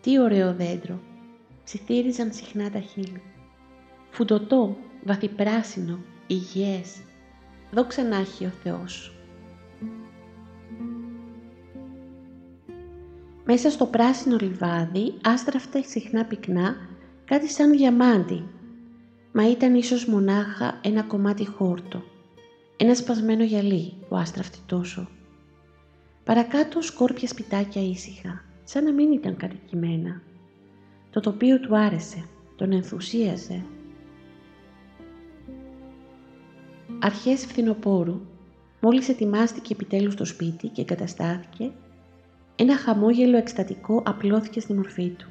Τι 0.00 0.20
ωραίο 0.20 0.54
δέντρο, 0.54 1.00
ψιθύριζαν 1.64 2.32
συχνά 2.32 2.70
τα 2.70 2.80
χείλη. 2.80 3.22
Φουντωτό, 4.10 4.76
βαθυπράσινο, 5.04 5.98
υγιές, 6.26 7.02
δόξα 7.70 8.02
να 8.02 8.16
έχει 8.16 8.44
ο 8.44 8.52
Θεός. 8.62 9.19
Μέσα 13.52 13.70
στο 13.70 13.86
πράσινο 13.86 14.36
λιβάδι 14.40 15.14
άστραφτε 15.22 15.82
συχνά 15.82 16.24
πυκνά 16.24 16.76
κάτι 17.24 17.48
σαν 17.48 17.70
διαμάντι 17.70 18.44
μα 19.32 19.50
ήταν 19.50 19.74
ίσως 19.74 20.06
μονάχα 20.06 20.80
ένα 20.82 21.02
κομμάτι 21.02 21.46
χόρτο, 21.46 22.02
ένα 22.76 22.94
σπασμένο 22.94 23.44
γυαλί 23.44 23.92
που 24.08 24.16
άστραφτε 24.16 24.58
τόσο. 24.66 25.08
Παρακάτω 26.24 26.82
σκόρπια 26.82 27.28
σπιτάκια 27.28 27.82
ήσυχα, 27.82 28.44
σαν 28.64 28.84
να 28.84 28.92
μην 28.92 29.12
ήταν 29.12 29.36
κατοικημένα. 29.36 30.22
Το 31.10 31.20
τοπίο 31.20 31.60
του 31.60 31.76
άρεσε, 31.76 32.24
τον 32.56 32.72
ενθουσίαζε. 32.72 33.64
Αρχές 36.98 37.46
φθινοπόρου, 37.46 38.20
μόλις 38.80 39.08
ετοιμάστηκε 39.08 39.72
επιτέλους 39.72 40.14
το 40.14 40.24
σπίτι 40.24 40.68
και 40.68 40.80
εγκαταστάθηκε, 40.80 41.72
ένα 42.56 42.76
χαμόγελο 42.76 43.36
εκστατικό 43.36 44.02
απλώθηκε 44.06 44.60
στη 44.60 44.72
μορφή 44.72 45.08
του. 45.08 45.28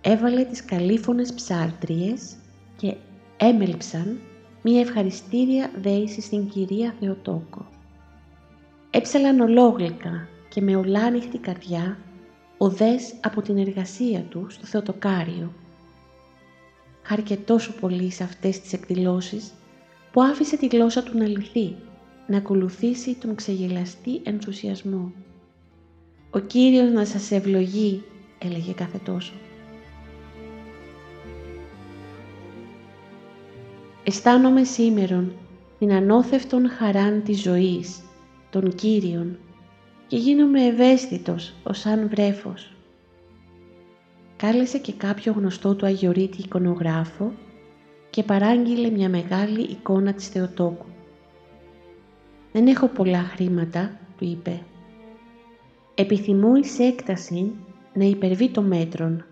Έβαλε 0.00 0.44
τις 0.44 0.64
καλήφωνες 0.64 1.32
ψάρτριες 1.32 2.36
και 2.76 2.96
έμελψαν 3.36 4.20
μία 4.62 4.80
ευχαριστήρια 4.80 5.70
δέηση 5.80 6.20
στην 6.20 6.48
Κυρία 6.48 6.94
Θεοτόκο. 7.00 7.66
Έψαλαν 8.90 9.40
ολόγλυκα 9.40 10.28
και 10.48 10.60
με 10.60 10.76
ολάνυχτη 10.76 11.38
καρδιά 11.38 11.98
οδές 12.58 13.14
από 13.20 13.42
την 13.42 13.58
εργασία 13.58 14.20
τους 14.20 14.54
στο 14.54 14.66
Θεοτοκάριο. 14.66 15.52
Χάρηκε 17.02 17.36
τόσο 17.36 17.72
πολύ 17.72 18.10
σε 18.10 18.22
αυτές 18.22 18.60
τις 18.60 18.72
εκδηλώσεις 18.72 19.52
που 20.12 20.22
άφησε 20.22 20.56
τη 20.56 20.66
γλώσσα 20.66 21.02
του 21.02 21.18
να 21.18 21.26
λυθεί, 21.26 21.76
να 22.26 22.36
ακολουθήσει 22.36 23.14
τον 23.14 23.34
ξεγελαστή 23.34 24.20
ενθουσιασμό. 24.24 25.12
«Ο 26.34 26.38
Κύριος 26.38 26.90
να 26.90 27.04
σας 27.04 27.30
ευλογεί», 27.30 28.02
έλεγε 28.38 28.72
κάθε 28.72 28.98
τόσο. 28.98 29.32
Αισθάνομαι 34.04 34.64
σήμερον 34.64 35.32
την 35.78 35.92
ανώθευτον 35.92 36.68
χαράν 36.68 37.22
της 37.22 37.40
ζωής, 37.40 38.02
των 38.50 38.74
Κύριων, 38.74 39.38
και 40.06 40.16
γίνομαι 40.16 40.64
ευαίσθητος 40.64 41.54
ως 41.62 41.78
σαν 41.78 42.08
βρέφος. 42.08 42.72
Κάλεσε 44.36 44.78
και 44.78 44.92
κάποιο 44.92 45.32
γνωστό 45.32 45.74
του 45.74 45.86
Αγιορείτη 45.86 46.40
εικονογράφο 46.40 47.32
και 48.10 48.22
παράγγειλε 48.22 48.90
μια 48.90 49.08
μεγάλη 49.08 49.60
εικόνα 49.60 50.12
της 50.12 50.28
Θεοτόκου. 50.28 50.86
«Δεν 52.52 52.66
έχω 52.66 52.86
πολλά 52.86 53.22
χρήματα», 53.22 54.00
του 54.18 54.24
είπε. 54.24 54.62
«Επιθυμώ 55.94 56.56
εις 56.56 56.78
έκταση 56.78 57.52
να 57.94 58.04
υπερβεί 58.04 58.48
το 58.48 58.62
μέτρον». 58.62 59.24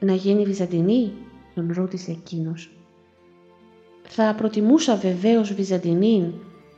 «Να 0.00 0.12
γίνει 0.12 0.44
Βυζαντινή» 0.44 1.12
τον 1.54 1.72
ρώτησε 1.72 2.10
εκείνος. 2.10 2.70
«Θα 4.02 4.34
προτιμούσα 4.34 4.96
βεβαίως 4.96 5.54
Βυζαντινή, 5.54 6.34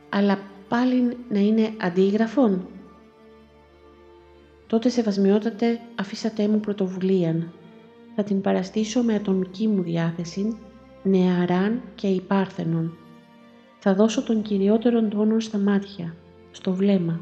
αλλά 0.09 0.39
πάλι 0.69 1.17
να 1.29 1.39
είναι 1.39 1.71
αντίγραφον. 1.81 2.67
Τότε 4.67 4.89
σεβασμιότατε 4.89 5.81
αφήσατε 5.95 6.49
μου 6.49 6.61
πρωτοβουλίαν. 6.61 7.53
Θα 8.15 8.23
την 8.23 8.41
παραστήσω 8.41 9.03
με 9.03 9.15
ατομική 9.15 9.69
μου 9.69 9.83
διάθεση, 9.83 10.57
νεαράν 11.03 11.83
και 11.95 12.07
υπάρθενον. 12.07 12.97
Θα 13.79 13.95
δώσω 13.95 14.23
τον 14.23 14.43
κυριότερον 14.43 15.11
τόνο 15.11 15.41
στα 15.41 15.59
μάτια, 15.59 16.15
στο 16.51 16.73
βλέμμα. 16.73 17.21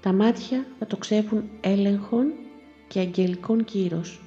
Τα 0.00 0.12
μάτια 0.12 0.66
θα 0.78 0.86
το 0.86 0.96
ξέφουν 0.96 1.50
έλεγχον 1.60 2.32
και 2.88 2.98
αγγελικών 2.98 3.64
κύρος. 3.64 4.20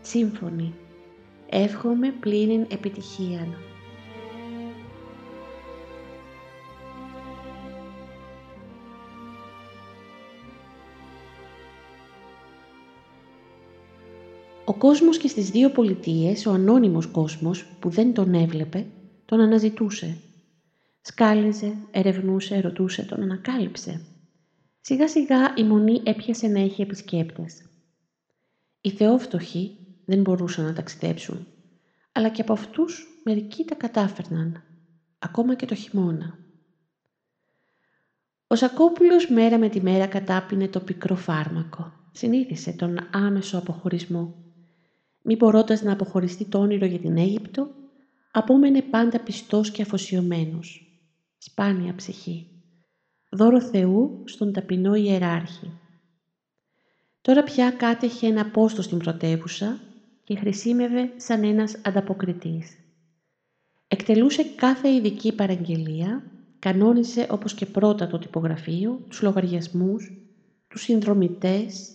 Σύμφωνοι. 0.00 0.74
Εύχομαι 1.48 2.10
πλήρην 2.20 2.66
επιτυχίαν. 2.70 3.56
Ο 14.64 14.74
κόσμος 14.74 15.18
και 15.18 15.28
στις 15.28 15.50
δύο 15.50 15.70
πολιτείες, 15.70 16.46
ο 16.46 16.52
ανώνυμος 16.52 17.06
κόσμος 17.06 17.66
που 17.80 17.88
δεν 17.88 18.14
τον 18.14 18.34
έβλεπε, 18.34 18.86
τον 19.24 19.40
αναζητούσε. 19.40 20.16
Σκάλιζε, 21.00 21.76
ερευνούσε, 21.90 22.60
ρωτούσε, 22.60 23.02
τον 23.02 23.22
ανακάλυψε. 23.22 24.00
Σιγά 24.84 25.08
σιγά 25.08 25.52
η 25.56 25.64
μονή 25.64 26.00
έπιασε 26.04 26.46
να 26.46 26.60
έχει 26.60 26.82
επισκέπτες. 26.82 27.62
Οι 28.80 28.90
θεόφτωχοι 28.90 29.78
δεν 30.04 30.20
μπορούσαν 30.20 30.64
να 30.64 30.72
ταξιδέψουν, 30.72 31.46
αλλά 32.12 32.28
και 32.28 32.40
από 32.40 32.52
αυτούς 32.52 33.06
μερικοί 33.24 33.64
τα 33.64 33.74
κατάφερναν, 33.74 34.62
ακόμα 35.18 35.54
και 35.54 35.66
το 35.66 35.74
χειμώνα. 35.74 36.38
Ο 38.46 38.54
Σακόπουλος 38.54 39.28
μέρα 39.28 39.58
με 39.58 39.68
τη 39.68 39.80
μέρα 39.80 40.06
κατάπινε 40.06 40.68
το 40.68 40.80
πικρό 40.80 41.14
φάρμακο. 41.14 41.92
Συνήθισε 42.12 42.72
τον 42.72 43.08
άμεσο 43.12 43.58
αποχωρισμό 43.58 44.42
μη 45.22 45.36
μπορώντας 45.36 45.82
να 45.82 45.92
αποχωριστεί 45.92 46.44
το 46.44 46.58
όνειρο 46.58 46.86
για 46.86 46.98
την 46.98 47.16
Αίγυπτο, 47.16 47.70
απόμενε 48.32 48.82
πάντα 48.82 49.20
πιστός 49.20 49.70
και 49.70 49.82
αφοσιωμένος. 49.82 50.86
Σπάνια 51.38 51.94
ψυχή. 51.94 52.51
Δώρο 53.34 53.60
Θεού 53.60 54.22
στον 54.24 54.52
ταπεινό 54.52 54.94
ιεράρχη. 54.94 55.70
Τώρα 57.20 57.42
πια 57.42 57.70
κάτεχε 57.70 58.26
ένα 58.26 58.50
πόστος 58.50 58.84
στην 58.84 58.98
πρωτεύουσα 58.98 59.80
και 60.24 60.36
χρησίμευε 60.36 61.12
σαν 61.16 61.44
ένας 61.44 61.76
ανταποκριτής. 61.84 62.78
Εκτελούσε 63.88 64.44
κάθε 64.44 64.88
ειδική 64.88 65.34
παραγγελία, 65.34 66.22
κανόνιζε 66.58 67.26
όπως 67.30 67.54
και 67.54 67.66
πρώτα 67.66 68.06
το 68.06 68.18
τυπογραφείο, 68.18 69.04
τους 69.08 69.22
λογαριασμούς, 69.22 70.12
τους 70.68 70.82
συνδρομητές, 70.82 71.90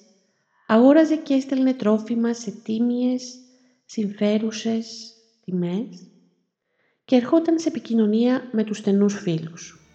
αγόραζε 0.67 1.15
και 1.15 1.33
έστελνε 1.33 1.73
τρόφιμα 1.73 2.33
σε 2.33 2.51
τίμιες, 2.51 3.35
συμφέρουσες 3.85 5.13
τιμές 5.45 6.07
και 7.05 7.15
ερχόταν 7.15 7.59
σε 7.59 7.67
επικοινωνία 7.67 8.49
με 8.51 8.63
τους 8.63 8.77
στενούς 8.77 9.13
φίλους. 9.19 9.86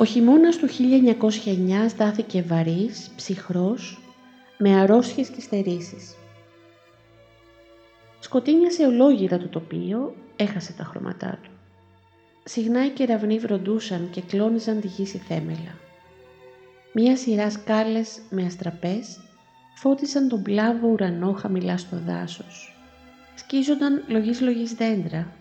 Ο 0.00 0.04
χειμώνας 0.04 0.56
του 0.56 0.68
1909 0.68 1.88
στάθηκε 1.88 2.42
βαρύς, 2.42 3.10
ψυχρός, 3.16 3.98
με 4.58 4.80
αρρώστιες 4.80 5.28
και 5.28 5.40
στερήσεις. 5.40 6.14
Σκοτίνιασε 8.18 8.86
ολόγυρα 8.86 9.38
το 9.38 9.48
τοπίο, 9.48 10.14
έχασε 10.36 10.72
τα 10.72 10.84
χρώματά 10.84 11.38
του. 11.42 11.50
Συχνά 12.44 12.84
οι 12.84 12.88
κεραυνοί 12.88 13.38
βροντούσαν 13.38 14.10
και 14.10 14.20
κλώνιζαν 14.20 14.80
τη 14.80 14.86
γη 14.86 15.06
στη 15.06 15.18
θέμελα. 15.18 15.78
Μία 16.92 17.16
σειρά 17.16 17.50
σκάλες 17.50 18.18
με 18.30 18.44
αστραπές 18.44 19.20
φώτισαν 19.74 20.28
τον 20.28 20.42
πλάβο 20.42 20.88
ουρανό 20.88 21.32
χαμηλά 21.32 21.76
στο 21.76 21.96
δάσος. 22.06 22.76
Σκίζονταν 23.34 24.04
λογής 24.08 24.40
λογής 24.40 24.72
δέντρα 24.72 25.32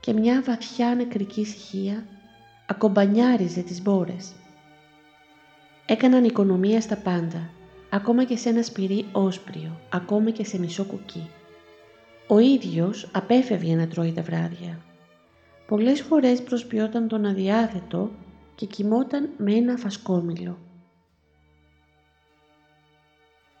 και 0.00 0.12
μια 0.12 0.42
βαθιά 0.42 0.94
νεκρική 0.94 1.40
ησυχία 1.40 2.04
ακομπανιάριζε 2.70 3.60
τις 3.60 3.82
μπόρες. 3.82 4.32
Έκαναν 5.86 6.24
οικονομία 6.24 6.80
στα 6.80 6.96
πάντα, 6.96 7.50
ακόμα 7.90 8.24
και 8.24 8.36
σε 8.36 8.48
ένα 8.48 8.62
σπυρί 8.62 9.06
όσπριο, 9.12 9.80
ακόμα 9.90 10.30
και 10.30 10.44
σε 10.44 10.58
μισό 10.58 10.84
κουκί. 10.84 11.30
Ο 12.26 12.38
ίδιος 12.38 13.08
απέφευγε 13.12 13.74
να 13.74 13.88
τρώει 13.88 14.12
τα 14.12 14.22
βράδια 14.22 14.78
Πολλές 15.68 16.00
φορές 16.00 16.42
προσποιόταν 16.42 17.08
τον 17.08 17.24
αδιάθετο 17.24 18.10
και 18.54 18.66
κοιμόταν 18.66 19.28
με 19.36 19.52
ένα 19.52 19.76
φασκόμηλο. 19.76 20.58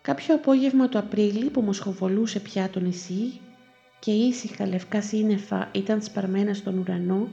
Κάποιο 0.02 0.34
απόγευμα 0.34 0.88
το 0.88 0.98
Απρίλη 0.98 1.50
που 1.50 1.60
μοσχοβολούσε 1.60 2.40
πια 2.40 2.68
το 2.68 2.80
νησί 2.80 3.40
και 3.98 4.10
ήσυχα 4.10 4.66
λευκά 4.66 5.02
σύννεφα 5.02 5.68
ήταν 5.72 6.02
σπαρμένα 6.02 6.54
στον 6.54 6.78
ουρανό 6.78 7.28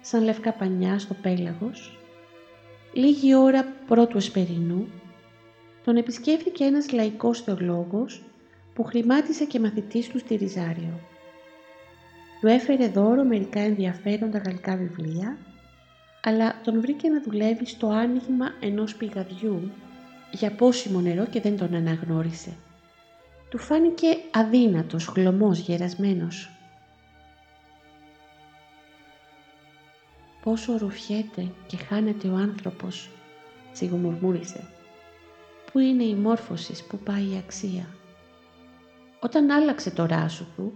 σαν 0.00 0.24
λευκά 0.24 0.52
πανιά 0.52 0.98
στο 0.98 1.14
πέλαγος, 1.14 1.98
λίγη 2.92 3.34
ώρα 3.34 3.64
πρώτου 3.86 4.16
εσπερινού, 4.16 4.88
τον 5.84 5.96
επισκέφθηκε 5.96 6.64
ένας 6.64 6.92
λαϊκός 6.92 7.40
θεολόγος 7.40 8.22
που 8.74 8.84
χρημάτισε 8.84 9.44
και 9.44 9.60
μαθητής 9.60 10.08
του 10.08 10.18
στη 10.18 10.34
Ριζάριο. 10.34 11.00
Του 12.40 12.46
έφερε 12.46 12.88
δώρο 12.88 13.24
μερικά 13.24 13.60
ενδιαφέροντα 13.60 14.38
γαλλικά 14.38 14.76
βιβλία, 14.76 15.38
αλλά 16.22 16.60
τον 16.64 16.80
βρήκε 16.80 17.08
να 17.08 17.22
δουλεύει 17.22 17.66
στο 17.66 17.86
άνοιγμα 17.86 18.52
ενός 18.60 18.94
πηγαδιού 18.94 19.70
για 20.32 20.50
πόσιμο 20.50 21.00
νερό 21.00 21.26
και 21.26 21.40
δεν 21.40 21.56
τον 21.56 21.74
αναγνώρισε. 21.74 22.50
Του 23.48 23.58
φάνηκε 23.58 24.06
αδύνατος, 24.30 25.06
χλωμός, 25.06 25.58
γερασμένος. 25.58 26.50
«Πόσο 30.42 30.76
ρουφιέται 30.76 31.50
και 31.66 31.76
χάνεται 31.76 32.28
ο 32.28 32.34
άνθρωπος», 32.34 33.10
σιγομουρμούρισε. 33.72 34.68
«Πού 35.72 35.78
είναι 35.78 36.04
η 36.04 36.14
μόρφωσης, 36.14 36.82
πού 36.84 36.98
πάει 36.98 37.22
η 37.22 37.36
αξία». 37.44 37.86
Όταν 39.20 39.50
άλλαξε 39.50 39.90
το 39.90 40.06
ράσο 40.06 40.46
του, 40.56 40.72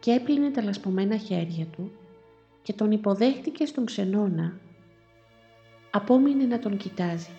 και 0.00 0.12
έπλυνε 0.12 0.50
τα 0.50 0.62
λασπωμένα 0.62 1.16
χέρια 1.16 1.64
του 1.66 1.90
και 2.62 2.72
τον 2.72 2.90
υποδέχτηκε 2.90 3.66
στον 3.66 3.86
ξενώνα. 3.86 4.52
Απόμεινε 5.90 6.44
να 6.44 6.58
τον 6.58 6.76
κοιτάζει. 6.76 7.30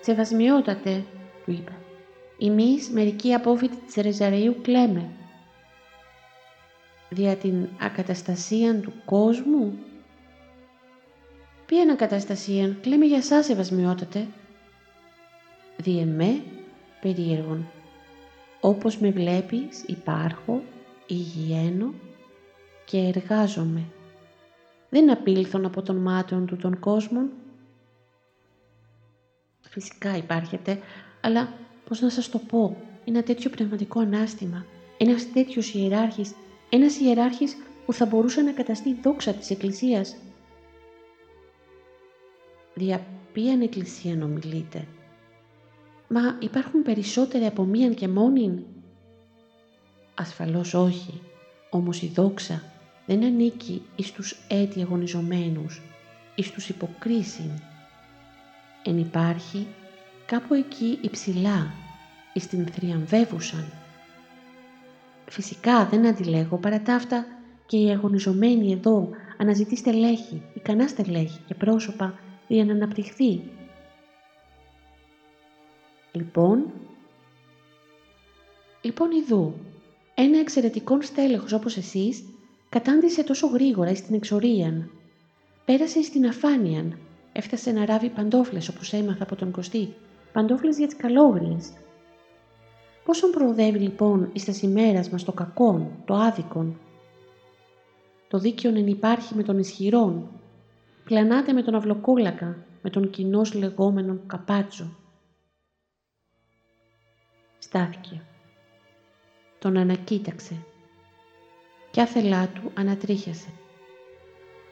«Σεβασμιότατε», 0.00 1.04
του 1.44 1.50
είπε, 1.50 1.72
«εμείς 2.38 2.88
μερικοί 2.88 3.34
απόφοιτοι 3.34 3.76
της 3.76 3.94
Ρεζαρείου 3.94 4.56
κλαίμε. 4.62 5.10
Δια 7.08 7.36
την 7.36 7.68
ακαταστασία 7.80 8.80
του 8.80 8.92
κόσμου» 9.04 9.78
«Ποια 11.66 11.80
είναι 11.80 11.92
ακαταστασία, 11.92 12.76
κλαίμε 12.80 13.04
για 13.04 13.22
σας, 13.22 13.44
σεβασμιότατε», 13.44 14.26
διεμέ 15.76 16.42
περίεργον. 17.00 17.66
Όπως 18.60 18.98
με 18.98 19.10
βλέπεις 19.10 19.82
υπάρχω, 19.86 20.62
υγιένω 21.06 21.94
και 22.84 22.98
εργάζομαι. 22.98 23.82
Δεν 24.88 25.10
απήλθον 25.10 25.64
από 25.64 25.82
τον 25.82 25.96
μάτων 25.96 26.46
του 26.46 26.56
των 26.56 26.78
κόσμων. 26.78 27.30
Φυσικά 29.60 30.16
υπάρχετε, 30.16 30.78
αλλά 31.20 31.52
πώς 31.88 32.00
να 32.00 32.10
σας 32.10 32.28
το 32.28 32.38
πω, 32.38 32.76
ένα 33.04 33.22
τέτοιο 33.22 33.50
πνευματικό 33.50 34.00
ανάστημα, 34.00 34.64
ένας 34.98 35.32
τέτοιος 35.32 35.74
ιεράρχης, 35.74 36.34
ένας 36.68 37.00
ιεράρχης 37.00 37.56
που 37.86 37.92
θα 37.92 38.06
μπορούσε 38.06 38.40
να 38.40 38.52
καταστεί 38.52 38.94
δόξα 39.02 39.32
της 39.32 39.50
Εκκλησίας. 39.50 40.16
Δια 42.74 43.06
ποιαν 43.32 43.60
Εκκλησία 43.60 44.16
νομιλείτε. 44.16 44.86
Μα 46.08 46.36
υπάρχουν 46.40 46.82
περισσότερα 46.82 47.46
από 47.46 47.64
μίαν 47.64 47.94
και 47.94 48.08
μόνην; 48.08 48.62
Ασφαλώς 50.14 50.74
όχι, 50.74 51.20
όμως 51.70 52.02
η 52.02 52.06
δόξα 52.06 52.62
δεν 53.06 53.24
ανήκει 53.24 53.82
εις 53.96 54.12
τους 54.12 54.36
έτη 54.48 54.80
αγωνιζομένους, 54.80 55.82
εις 56.34 56.50
τους 56.50 56.68
υποκρίσιν. 56.68 57.50
Εν 58.82 58.98
υπάρχει 58.98 59.66
κάπου 60.26 60.54
εκεί 60.54 60.98
υψηλά, 61.00 61.72
εις 62.32 62.46
την 62.46 62.66
θριαμβεύουσαν. 62.66 63.72
Φυσικά 65.30 65.86
δεν 65.86 66.06
αντιλέγω 66.06 66.56
παρά 66.56 66.82
ταύτα 66.82 67.26
και 67.66 67.76
οι 67.76 67.90
αγωνιζομένοι 67.90 68.72
εδώ 68.72 69.08
αναζητεί 69.36 69.76
στελέχη, 69.76 70.42
ικανά 70.54 70.88
στελέχη 70.88 71.40
και 71.46 71.54
πρόσωπα 71.54 72.18
για 72.48 72.64
να 72.64 72.72
αναπτυχθεί. 72.72 73.40
Λοιπόν, 76.12 76.72
λοιπόν 78.82 79.10
ειδού, 79.10 79.54
ένα 80.14 80.38
εξαιρετικό 80.38 81.02
στέλεχος 81.02 81.52
όπως 81.52 81.76
εσείς 81.76 82.24
κατάντησε 82.68 83.24
τόσο 83.24 83.46
γρήγορα 83.46 83.94
στην 83.94 84.14
εξορίαν. 84.14 84.90
Πέρασε 85.64 86.02
στην 86.02 86.26
αφάνιαν, 86.26 86.98
έφτασε 87.32 87.72
να 87.72 87.86
ράβει 87.86 88.08
παντόφλες 88.08 88.68
όπως 88.68 88.92
έμαθα 88.92 89.22
από 89.22 89.36
τον 89.36 89.50
Κωστή, 89.50 89.94
παντόφλες 90.32 90.78
για 90.78 90.86
τις 90.86 90.96
καλόγριες. 90.96 91.72
Πόσον 93.08 93.30
προοδεύει 93.30 93.78
λοιπόν 93.78 94.30
εις 94.32 94.44
τας 94.44 94.62
ημέρας 94.62 95.10
μας 95.10 95.24
το 95.24 95.32
κακόν, 95.32 95.90
το 96.04 96.14
άδικον; 96.14 96.78
Το 98.28 98.38
δίκαιον 98.38 98.76
εν 98.76 98.86
υπάρχει 98.86 99.34
με 99.34 99.42
τον 99.42 99.58
ισχυρόν, 99.58 100.28
πλανάται 101.04 101.52
με 101.52 101.62
τον 101.62 101.74
αυλοκόλακα, 101.74 102.56
με 102.82 102.90
τον 102.90 103.10
κοινός 103.10 103.54
λεγόμενον 103.54 104.20
καπάτσο. 104.26 104.96
Στάθηκε. 107.58 108.22
Τον 109.58 109.76
ανακοίταξε. 109.76 110.54
Κι 111.90 112.00
άθελά 112.00 112.48
του 112.48 112.70
ανατρίχιασε. 112.74 113.48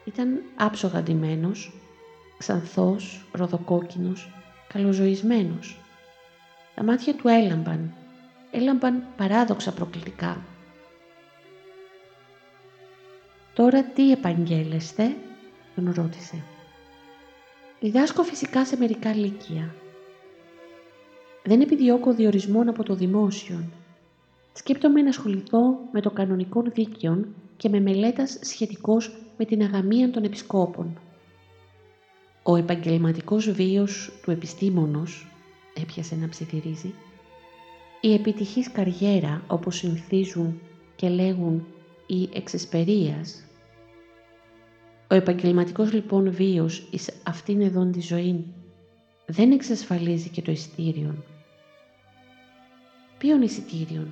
Ήταν 0.05 0.41
άψογα 0.57 1.01
ντυμένος, 1.01 1.73
ξανθός, 2.37 3.25
ροδοκόκκινος, 3.31 4.33
καλοζωισμένος. 4.67 5.79
Τα 6.75 6.83
μάτια 6.83 7.15
του 7.15 7.27
έλαμπαν, 7.27 7.93
έλαμπαν 8.51 9.03
παράδοξα 9.17 9.73
προκλητικά. 9.73 10.41
«Τώρα 13.53 13.83
τι 13.83 14.11
επαγγέλλεστε» 14.11 15.15
τον 15.75 15.93
ρώτησε. 15.95 16.43
«Διδάσκω 17.79 18.23
φυσικά 18.23 18.65
σε 18.65 18.77
μερικά 18.77 19.15
λύκεια. 19.15 19.75
Δεν 21.43 21.61
επιδιώκω 21.61 22.13
διορισμόν 22.13 22.67
από 22.67 22.83
το 22.83 22.95
δημόσιο. 22.95 23.63
Σκέπτομαι 24.53 25.01
να 25.01 25.09
ασχοληθώ 25.09 25.77
με 25.91 26.01
το 26.01 26.11
κανονικό 26.11 26.61
δίκαιο 26.61 27.25
και 27.57 27.69
με 27.69 27.79
μελέτας 27.79 28.37
σχετικός 28.41 29.17
με 29.37 29.45
την 29.45 29.61
αγαμία 29.61 30.11
των 30.11 30.23
επισκόπων. 30.23 30.99
Ο 32.43 32.55
επαγγελματικός 32.55 33.51
βίος 33.51 34.11
του 34.23 34.31
επιστήμονος, 34.31 35.27
έπιασε 35.81 36.15
να 36.15 36.29
ψιθυρίζει, 36.29 36.93
η 38.01 38.13
επιτυχής 38.13 38.71
καριέρα 38.71 39.43
όπως 39.47 39.75
συνθίζουν 39.75 40.59
και 40.95 41.09
λέγουν 41.09 41.65
οι 42.07 42.29
εξεσπερίας, 42.33 43.43
ο 45.09 45.15
επαγγελματικός 45.15 45.93
λοιπόν 45.93 46.31
βίος 46.31 46.87
εις 46.91 47.09
αυτήν 47.23 47.61
εδώ 47.61 47.85
τη 47.85 48.01
ζωή 48.01 48.45
δεν 49.25 49.51
εξασφαλίζει 49.51 50.29
και 50.29 50.41
το 50.41 50.51
ειστήριον. 50.51 51.23
Ποιον 53.17 53.41
εισιτήριον; 53.41 54.11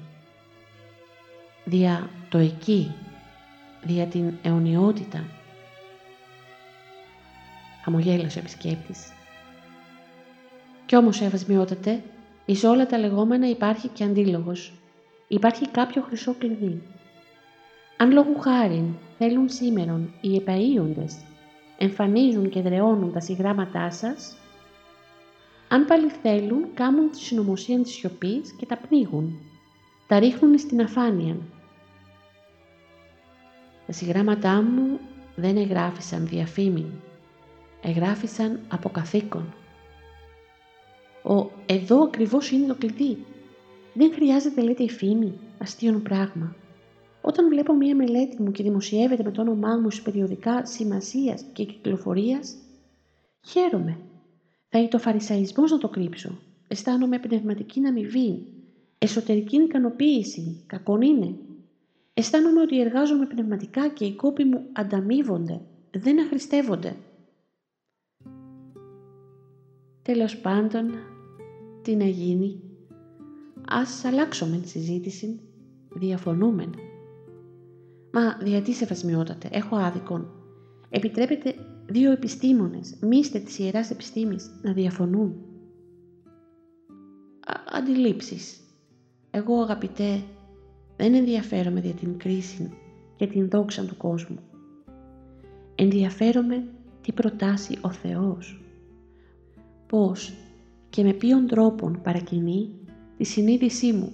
Δια 1.65 2.09
το 2.29 2.37
εκεί, 2.37 2.91
δια 3.83 4.05
την 4.05 4.33
αιωνιότητα. 4.41 5.25
Χαμογέλασε 7.83 8.37
ο 8.37 8.41
επισκέπτης. 8.41 9.11
Κι 10.85 10.95
όμως 10.95 11.21
έβασμιότατε, 11.21 12.03
εις 12.45 12.63
όλα 12.63 12.85
τα 12.85 12.97
λεγόμενα 12.97 13.49
υπάρχει 13.49 13.87
και 13.87 14.03
αντίλογος. 14.03 14.73
Υπάρχει 15.27 15.67
κάποιο 15.67 16.01
χρυσό 16.01 16.35
κλειδί. 16.37 16.81
Αν 17.97 18.11
λόγου 18.11 18.39
χάριν 18.39 18.85
θέλουν 19.17 19.49
σήμερον 19.49 20.13
οι 20.21 20.43
επαΐοντες 20.45 21.11
εμφανίζουν 21.77 22.49
και 22.49 22.61
δρεώνουν 22.61 23.11
τα 23.11 23.19
συγγράμματά 23.19 23.91
σας, 23.91 24.37
αν 25.67 25.85
πάλι 25.85 26.09
θέλουν 26.09 26.73
κάμουν 26.73 27.11
τη 27.11 27.17
συνωμοσία 27.17 27.81
της 27.81 27.93
σιωπής 27.93 28.51
και 28.51 28.65
τα 28.65 28.77
πνίγουν, 28.77 29.39
τα 30.07 30.19
ρίχνουν 30.19 30.57
στην 30.57 30.81
αφάνεια. 30.81 31.37
Τα 33.85 33.91
συγγράμματά 33.91 34.61
μου 34.61 34.99
δεν 35.35 35.57
εγγράφησαν 35.57 36.27
διαφήμιν, 36.27 36.89
εγγράφησαν 37.81 38.59
από 38.67 38.89
καθήκον. 38.89 39.53
Ο 41.27 41.51
«εδώ 41.65 42.03
ακριβώς 42.03 42.51
είναι 42.51 42.67
το 42.67 42.75
κλειδί». 42.75 43.17
Δεν 43.93 44.13
χρειάζεται 44.13 44.61
λέτε 44.61 44.83
η 44.83 44.89
φήμη, 44.89 45.33
αστείον 45.57 46.01
πράγμα. 46.01 46.55
Όταν 47.21 47.47
βλέπω 47.47 47.73
μία 47.73 47.95
μελέτη 47.95 48.41
μου 48.41 48.51
και 48.51 48.63
δημοσιεύεται 48.63 49.23
με 49.23 49.31
το 49.31 49.41
όνομά 49.41 49.77
μου 49.77 49.91
σε 49.91 50.01
περιοδικά 50.01 50.65
σημασίας 50.65 51.45
και 51.53 51.63
κυκλοφορίας, 51.63 52.55
χαίρομαι. 53.47 53.97
Θα 54.69 54.79
είναι 54.79 54.87
το 54.87 54.99
φαρισαϊσμός 54.99 55.71
να 55.71 55.77
το 55.77 55.89
κρύψω. 55.89 56.37
Αισθάνομαι 56.67 57.19
πνευματική 57.19 57.85
αμοιβή, 57.85 58.45
εσωτερική 58.97 59.55
ικανοποίηση, 59.55 60.63
κακόν 60.65 61.01
είναι. 61.01 61.35
Αισθάνομαι 62.13 62.61
ότι 62.61 62.79
εργάζομαι 62.79 63.25
πνευματικά 63.25 63.87
και 63.87 64.05
οι 64.05 64.15
κόποι 64.15 64.43
μου 64.43 64.65
ανταμείβονται, 64.73 65.61
δεν 65.91 66.19
αχρηστεύονται. 66.19 66.95
Τέλος 70.01 70.37
πάντων, 70.37 70.91
τι 71.85 71.95
να 71.95 72.05
γίνει. 72.05 72.61
Ας 73.67 74.05
αλλάξουμε 74.05 74.57
τη 74.57 74.67
συζήτηση, 74.67 75.39
διαφωνούμε. 75.89 76.69
Μα 78.11 78.37
γιατί 78.43 78.73
σε 78.73 78.85
φασμιότατε, 78.85 79.49
έχω 79.51 79.75
άδικον. 79.75 80.27
Επιτρέπετε 80.89 81.55
δύο 81.85 82.11
επιστήμονες, 82.11 82.97
μίστε 83.01 83.39
της 83.39 83.59
Ιεράς 83.59 83.91
Επιστήμης, 83.91 84.59
να 84.61 84.73
διαφωνούν. 84.73 85.29
Α, 87.47 87.53
αντιλήψεις. 87.77 88.59
Εγώ 89.31 89.61
αγαπητέ, 89.61 90.23
δεν 90.97 91.13
ενδιαφέρομαι 91.13 91.79
για 91.79 91.93
την 91.93 92.17
κρίση 92.17 92.71
και 93.15 93.27
την 93.27 93.49
δόξα 93.49 93.85
του 93.85 93.97
κόσμου. 93.97 94.39
Ενδιαφέρομαι 95.75 96.63
τι 97.01 97.11
προτάσει 97.11 97.77
ο 97.81 97.91
Θεός. 97.91 98.61
Πώς 99.87 100.33
και 100.95 101.03
με 101.03 101.13
ποιον 101.13 101.47
τρόπον 101.47 102.01
παρακινεί 102.03 102.69
τη 103.17 103.23
συνείδησή 103.23 103.91
μου 103.93 104.13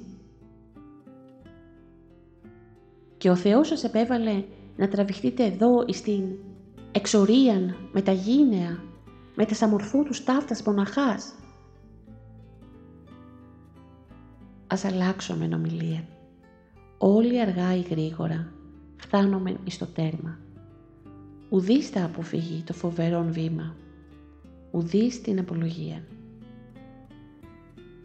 και 3.17 3.29
ο 3.29 3.35
Θεός 3.35 3.67
σας 3.67 3.83
επέβαλε 3.83 4.43
να 4.77 4.87
τραβηχτείτε 4.87 5.43
εδώ 5.43 5.85
στην 5.87 6.23
εξορίαν 6.91 7.75
με 7.91 8.01
τα 8.01 8.11
γήνεα, 8.11 8.83
με 9.35 9.45
τα 9.45 9.53
τους 10.05 10.23
ταύτας 10.23 10.63
μοναχάς. 10.63 11.33
Ας 14.67 14.85
αλλάξουμε 14.85 15.47
νομιλία. 15.47 16.07
Όλοι 16.97 17.41
αργά 17.41 17.75
ή 17.75 17.81
γρήγορα 17.81 18.53
φτάνουμε 18.95 19.57
εις 19.63 19.77
το 19.77 19.85
τέρμα. 19.85 20.39
Ουδής 21.49 21.89
θα 21.89 22.03
αποφύγει 22.03 22.63
το 22.65 22.73
φοβερόν 22.73 23.31
βήμα. 23.31 23.75
Ουδής 24.71 25.21
την 25.21 25.39
απολογία. 25.39 26.03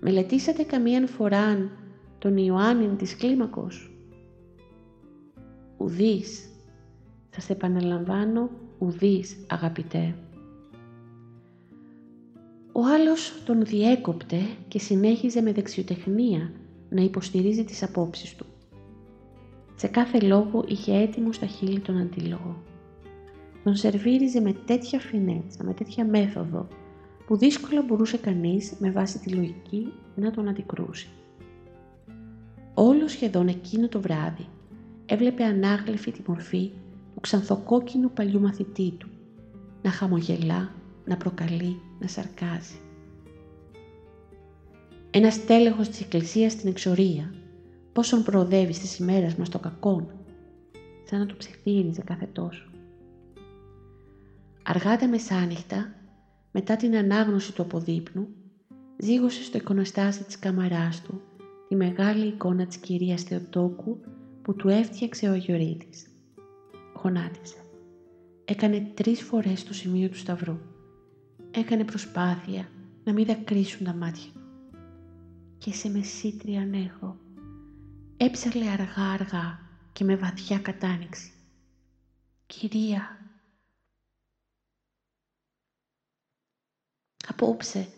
Μελετήσατε 0.09 0.63
καμίαν 0.63 1.09
φοράν 1.09 1.71
τον 2.19 2.37
Ιωάννην 2.37 2.97
της 2.97 3.17
κλίμακος; 3.17 3.91
Ουδής. 5.77 6.49
Θα 7.31 7.41
σε 7.41 7.53
επαναλαμβάνω 7.53 8.51
ουδής 8.79 9.47
αγαπητέ. 9.49 10.15
Ο 12.73 12.81
άλλος 12.85 13.43
τον 13.45 13.65
διέκοπτε 13.65 14.41
και 14.69 14.79
συνέχιζε 14.79 15.41
με 15.41 15.53
δεξιοτεχνία 15.53 16.53
να 16.89 17.03
υποστηρίζει 17.03 17.65
τις 17.65 17.83
απόψεις 17.83 18.35
του. 18.35 18.47
Σε 19.75 19.87
κάθε 19.87 20.21
λόγο 20.21 20.65
είχε 20.69 20.95
έτοιμο 20.95 21.33
στα 21.33 21.47
χείλη 21.47 21.81
τον 21.81 21.97
αντίλογο. 21.99 22.63
Τον 23.65 23.75
σερβίριζε 23.75 24.41
με 24.41 24.53
τέτοια 24.53 24.99
φινέτσα, 25.01 25.65
με 25.65 25.73
τέτοια 25.73 26.05
μέθοδο, 26.05 26.69
που 27.27 27.37
δύσκολα 27.37 27.83
μπορούσε 27.83 28.17
κανείς 28.17 28.75
με 28.79 28.91
βάση 28.91 29.19
τη 29.19 29.31
λογική 29.31 29.93
να 30.15 30.31
τον 30.31 30.49
αντικρούσει. 30.49 31.09
Όλο 32.75 33.09
σχεδόν 33.09 33.49
εκείνο 33.49 33.89
το 33.89 34.01
βράδυ 34.01 34.47
έβλεπε 35.07 35.45
ανάγλυφη 35.45 36.11
τη 36.11 36.21
μορφή 36.27 36.71
του 37.15 37.21
ξανθοκόκκινου 37.21 38.11
παλιού 38.11 38.41
μαθητή 38.41 38.91
του, 38.99 39.09
να 39.83 39.91
χαμογελά, 39.91 40.75
να 41.05 41.17
προκαλεί, 41.17 41.81
να 42.01 42.09
σαρκάζει. 42.09 42.81
Ένα 45.11 45.31
τέλεχος 45.47 45.89
της 45.89 46.01
εκκλησίας 46.01 46.53
στην 46.53 46.69
εξορία, 46.69 47.35
πόσον 47.93 48.23
προοδεύει 48.23 48.73
στις 48.73 48.99
ημέρες 48.99 49.35
μας 49.35 49.49
το 49.49 49.59
κακόν, 49.59 50.11
σαν 51.05 51.19
να 51.19 51.27
του 51.27 51.37
ψιθύριζε 51.37 52.03
κάθε 52.03 52.29
τόσο. 52.33 52.71
Αργά 54.63 54.97
τα 54.97 55.09
μεσάνυχτα, 55.09 55.95
μετά 56.59 56.77
την 56.77 56.97
ανάγνωση 56.97 57.55
του 57.55 57.63
αποδείπνου, 57.63 58.29
ζήγωσε 58.99 59.43
στο 59.43 59.57
εικονοστάσι 59.57 60.25
της 60.25 60.39
καμαράς 60.39 61.03
του 61.03 61.21
τη 61.69 61.75
μεγάλη 61.75 62.27
εικόνα 62.27 62.67
της 62.67 62.77
κυρίας 62.77 63.23
Θεοτόκου 63.23 64.01
που 64.43 64.55
του 64.55 64.69
έφτιαξε 64.69 65.29
ο 65.29 65.33
Αγιορείτης. 65.33 66.07
Γονάτισε. 67.03 67.57
Έκανε 68.45 68.91
τρεις 68.95 69.23
φορές 69.23 69.65
το 69.65 69.75
σημείο 69.75 70.09
του 70.09 70.17
σταυρού. 70.17 70.59
Έκανε 71.51 71.85
προσπάθεια 71.85 72.69
να 73.05 73.13
μην 73.13 73.27
δακρύσουν 73.27 73.87
τα 73.87 73.95
μάτια 73.95 74.31
του. 74.33 74.41
Και 75.59 75.73
σε 75.73 75.91
μεσήτρια 75.91 76.61
ανέχω. 76.61 77.17
Έψαλε 78.17 78.69
αργά 78.69 79.11
αργά 79.13 79.59
και 79.93 80.05
με 80.05 80.17
βαθιά 80.17 80.59
κατάνοιξη. 80.59 81.33
Κυρία, 82.47 83.26
απόψε, 87.29 87.89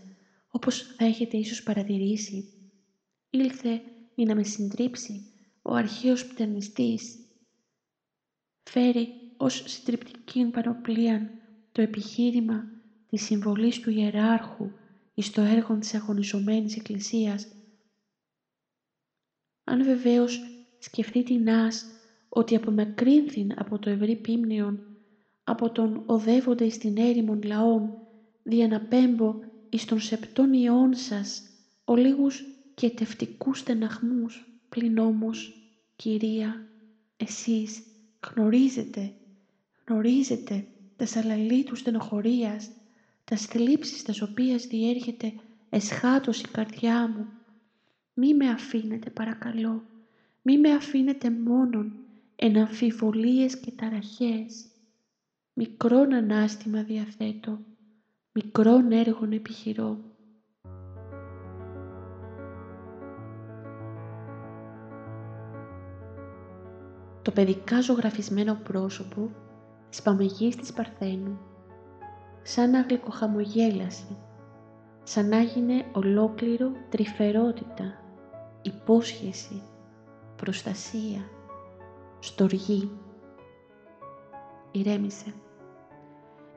όπως 0.50 0.82
θα 0.82 1.04
έχετε 1.04 1.36
ίσως 1.36 1.62
παρατηρήσει, 1.62 2.52
ήλθε 3.30 3.82
για 4.14 4.24
να 4.24 4.34
με 4.34 4.42
συντρίψει 4.42 5.32
ο 5.62 5.74
αρχαίος 5.74 6.26
πτερνιστής. 6.26 7.16
Φέρει 8.62 9.08
ως 9.36 9.62
συντριπτική 9.66 10.44
πανοπλία 10.44 11.30
το 11.72 11.82
επιχείρημα 11.82 12.64
της 13.08 13.22
συμβολής 13.22 13.80
του 13.80 13.90
ιεράρχου 13.90 14.70
εις 15.14 15.30
το 15.30 15.40
έργο 15.40 15.78
της 15.78 15.94
αγωνιζομένης 15.94 16.76
εκκλησίας. 16.76 17.46
Αν 19.64 19.84
βεβαίως 19.84 20.40
σκεφτεί 20.78 21.22
την 21.22 21.50
Άς 21.50 21.84
ότι 22.28 22.56
απομακρύνθην 22.56 23.52
από 23.56 23.78
το 23.78 23.90
ευρύ 23.90 24.16
πίμνιον, 24.16 24.86
από 25.44 25.70
τον 25.70 26.02
οδεύοντα 26.06 26.64
εις 26.64 26.78
την 26.78 26.96
έρημον 26.96 27.42
λαών, 27.42 28.07
δια 28.48 28.68
να 28.68 28.80
πέμπω 28.80 29.34
εις 29.68 29.84
τον 29.84 30.00
σεπτόν 30.00 30.52
ιών 30.52 30.94
σας, 30.94 31.42
ο 31.84 31.96
λίγους 31.96 32.44
και 32.74 32.90
τευτικούς 32.90 33.58
στεναχμούς, 33.58 34.60
πλην 34.68 34.98
όμως, 34.98 35.52
Κυρία, 35.96 36.66
εσείς 37.16 37.82
γνωρίζετε, 38.34 39.12
γνωρίζετε 39.86 40.66
τα 40.96 41.06
σαλαλή 41.06 41.64
του 41.64 41.76
στενοχωρίας, 41.76 42.70
τα 43.24 43.36
θλίψεις 43.36 44.02
τα 44.02 44.14
οποίας 44.28 44.66
διέρχεται 44.66 45.32
εσχάτως 45.70 46.40
η 46.40 46.48
καρδιά 46.48 47.08
μου. 47.08 47.26
Μη 48.14 48.34
με 48.34 48.48
αφήνετε 48.50 49.10
παρακαλώ, 49.10 49.84
μη 50.42 50.58
με 50.58 50.72
αφήνετε 50.72 51.30
μόνον 51.30 51.92
εν 52.36 52.56
αμφιβολίες 52.56 53.58
και 53.58 53.70
ταραχές. 53.70 54.66
Μικρόν 55.52 56.12
ανάστημα 56.12 56.82
διαθέτω, 56.82 57.58
μικρόν 58.44 58.92
έργον 58.92 59.32
επιχειρώ. 59.32 59.96
το 67.22 67.34
παιδικά 67.34 67.80
ζωγραφισμένο 67.80 68.54
πρόσωπο 68.54 69.30
της 69.90 70.02
Παμεγής 70.02 70.56
της 70.56 70.72
Παρθένου, 70.72 71.38
σαν 72.42 72.70
να 72.70 72.80
γλυκοχαμογέλασε, 72.80 74.16
σαν 75.02 75.28
να 75.28 75.40
γίνε 75.40 75.84
ολόκληρο 75.92 76.72
τρυφερότητα, 76.88 77.94
υπόσχεση, 78.62 79.62
προστασία, 80.36 81.20
στοργή. 82.18 82.90
Ηρέμησε. 84.70 85.34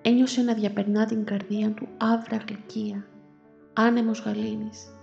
Ένιωσε 0.02 0.42
να 0.42 0.54
διαπερνά 0.54 1.06
την 1.06 1.26
καρδία 1.26 1.72
του 1.72 1.88
άβρα 1.98 2.38
γλυκία, 2.38 3.08
άνεμος 3.74 4.22
γαλήνης. 4.22 4.96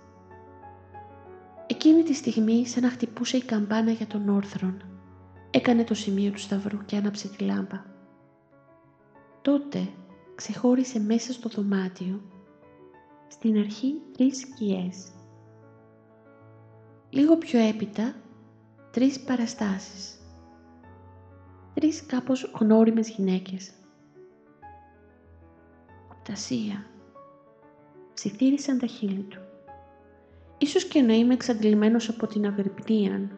Εκείνη 1.67 2.03
τη 2.03 2.15
στιγμή 2.15 2.67
σαν 2.67 2.83
να 2.83 2.91
χτυπούσε 2.91 3.37
η 3.37 3.43
καμπάνα 3.43 3.91
για 3.91 4.07
τον 4.07 4.29
όρθρον 4.29 4.83
έκανε 5.51 5.85
το 5.85 5.95
σημείο 5.95 6.31
του 6.31 6.39
σταυρού 6.39 6.85
και 6.85 6.97
άναψε 6.97 7.29
τη 7.29 7.45
λάμπα. 7.45 7.85
Τότε 9.43 9.89
ξεχώρισε 10.35 11.01
μέσα 11.01 11.33
στο 11.33 11.49
δωμάτιο 11.49 12.23
στην 13.29 13.59
αρχή 13.59 14.03
τρεις 14.13 14.39
σκιές. 14.39 15.11
Λίγο 17.11 17.37
πιο 17.37 17.59
έπειτα 17.59 18.15
τρεις 18.91 19.21
παραστάσεις. 19.21 20.19
Τρεις 21.75 22.07
κάπως 22.07 22.51
γνώριμες 22.59 23.09
γυναίκες. 23.09 23.73
Οπτασία. 26.29 26.87
Ψιθύρισαν 28.15 28.79
τα 28.79 28.87
χείλη 28.87 29.27
του. 29.29 29.39
Ίσως 30.59 30.85
και 30.85 31.03
να 31.03 31.13
είμαι 31.13 31.35
εξαντλημένος 31.35 32.09
από 32.09 32.27
την 32.27 32.47
αγρυπνία 32.47 33.31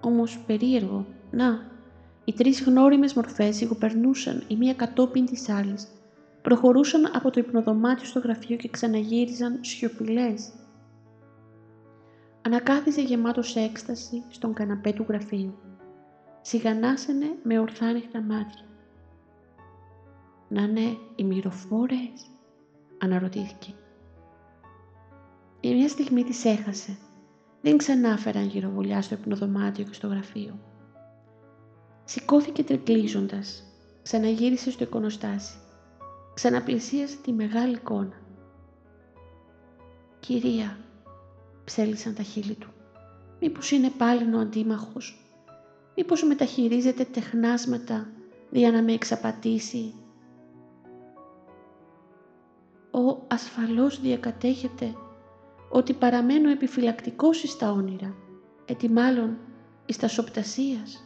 όμως 0.00 0.38
περίεργο. 0.46 1.06
Να, 1.30 1.70
οι 2.24 2.32
τρεις 2.32 2.62
γνώριμες 2.62 3.14
μορφές 3.14 3.56
σιγοπερνούσαν 3.56 4.44
η 4.48 4.56
μία 4.56 4.74
κατόπιν 4.74 5.26
της 5.26 5.48
άλλης, 5.48 5.88
προχωρούσαν 6.42 7.10
από 7.16 7.30
το 7.30 7.40
υπνοδωμάτιο 7.40 8.06
στο 8.06 8.20
γραφείο 8.20 8.56
και 8.56 8.68
ξαναγύριζαν 8.68 9.58
σιωπηλές. 9.60 10.52
Ανακάθιζε 12.42 13.00
γεμάτος 13.00 13.56
έκσταση 13.56 14.24
στον 14.28 14.54
καναπέ 14.54 14.92
του 14.92 15.06
γραφείου. 15.08 15.58
Σιγανάσαινε 16.40 17.26
με 17.42 17.58
ορθάνυχτα 17.58 18.20
μάτια. 18.20 18.64
«Να 20.48 20.66
ναι, 20.66 20.96
οι 21.16 21.24
μυροφόρες», 21.24 22.30
αναρωτήθηκε. 22.98 23.74
Η 25.60 25.74
μια 25.74 25.88
στιγμή 25.88 26.24
τις 26.24 26.44
έχασε 26.44 26.96
δεν 27.60 27.76
ξανάφεραν 27.76 28.46
γυροβουλιά 28.46 29.02
στο 29.02 29.14
υπνοδωμάτιο 29.14 29.84
και 29.84 29.92
στο 29.92 30.06
γραφείο. 30.06 30.58
Σηκώθηκε 32.04 32.64
τρικλίζοντας, 32.64 33.64
ξαναγύρισε 34.02 34.70
στο 34.70 34.84
εικονοστάσι, 34.84 35.58
ξαναπλησίασε 36.34 37.16
τη 37.16 37.32
μεγάλη 37.32 37.74
εικόνα. 37.74 38.20
«Κυρία», 40.20 40.78
ψέλισαν 41.64 42.14
τα 42.14 42.22
χείλη 42.22 42.54
του, 42.54 42.68
«μήπως 43.40 43.70
είναι 43.70 43.90
πάλι 43.90 44.34
ο 44.34 44.38
αντίμαχος, 44.38 45.26
μήπως 45.96 46.22
μεταχειρίζεται 46.22 47.04
τεχνάσματα 47.04 48.08
για 48.50 48.70
να 48.70 48.82
με 48.82 48.92
εξαπατήσει». 48.92 49.94
«Ο 52.96 53.24
ασφαλώς 53.28 54.00
διακατέχεται 54.00 54.94
ότι 55.70 55.92
παραμένω 55.92 56.50
επιφυλακτικός 56.50 57.42
εις 57.42 57.56
τα 57.56 57.70
όνειρα, 57.70 58.14
ετι 58.64 58.88
μάλλον 58.88 59.38
εις 59.86 59.96
τα 59.96 60.08
σοπτασίας. 60.08 61.04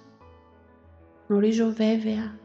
Γνωρίζω 1.28 1.72
βέβαια, 1.72 2.38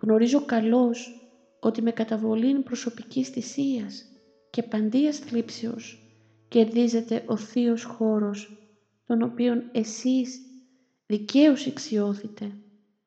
γνωρίζω 0.00 0.44
καλώς 0.44 1.28
ότι 1.60 1.82
με 1.82 1.90
καταβολήν 1.90 2.62
προσωπικής 2.62 3.28
θυσίας 3.28 4.04
και 4.50 4.62
παντίας 4.62 5.18
θλίψεως 5.18 6.12
κερδίζεται 6.48 7.24
ο 7.26 7.36
θείος 7.36 7.84
χώρος, 7.84 8.58
τον 9.06 9.22
οποίον 9.22 9.62
εσείς 9.72 10.40
δικαίως 11.06 11.66
εξιώθητε, 11.66 12.52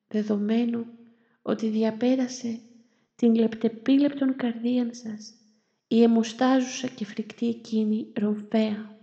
δεδομένου 0.08 0.86
ότι 1.42 1.68
διαπέρασε 1.68 2.60
την 3.16 3.34
λεπτεπίλεπτον 3.34 4.36
καρδίαν 4.36 4.94
σας 4.94 5.38
η 5.94 6.02
αιμοστάζουσα 6.02 6.86
και 6.86 7.04
φρικτή 7.04 7.48
εκείνη 7.48 8.06
ρομφαία. 8.20 8.96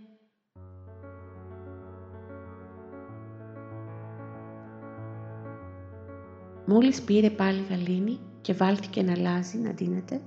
Μόλις 6.66 7.02
πήρε 7.02 7.30
πάλι 7.30 7.66
γαλήνη 7.70 8.20
και 8.40 8.52
βάλθηκε 8.52 9.02
να 9.02 9.12
αλλάζει, 9.12 9.58
να 9.58 9.70
δίνεται, 9.70 10.20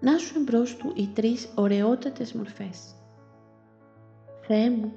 να 0.00 0.18
σου 0.18 0.38
εμπρός 0.38 0.76
του 0.76 0.92
οι 0.96 1.08
τρεις 1.14 1.52
ωραιότατες 1.54 2.32
μορφές. 2.32 2.94
Θεέ 4.40 4.70
μου, 4.70 4.92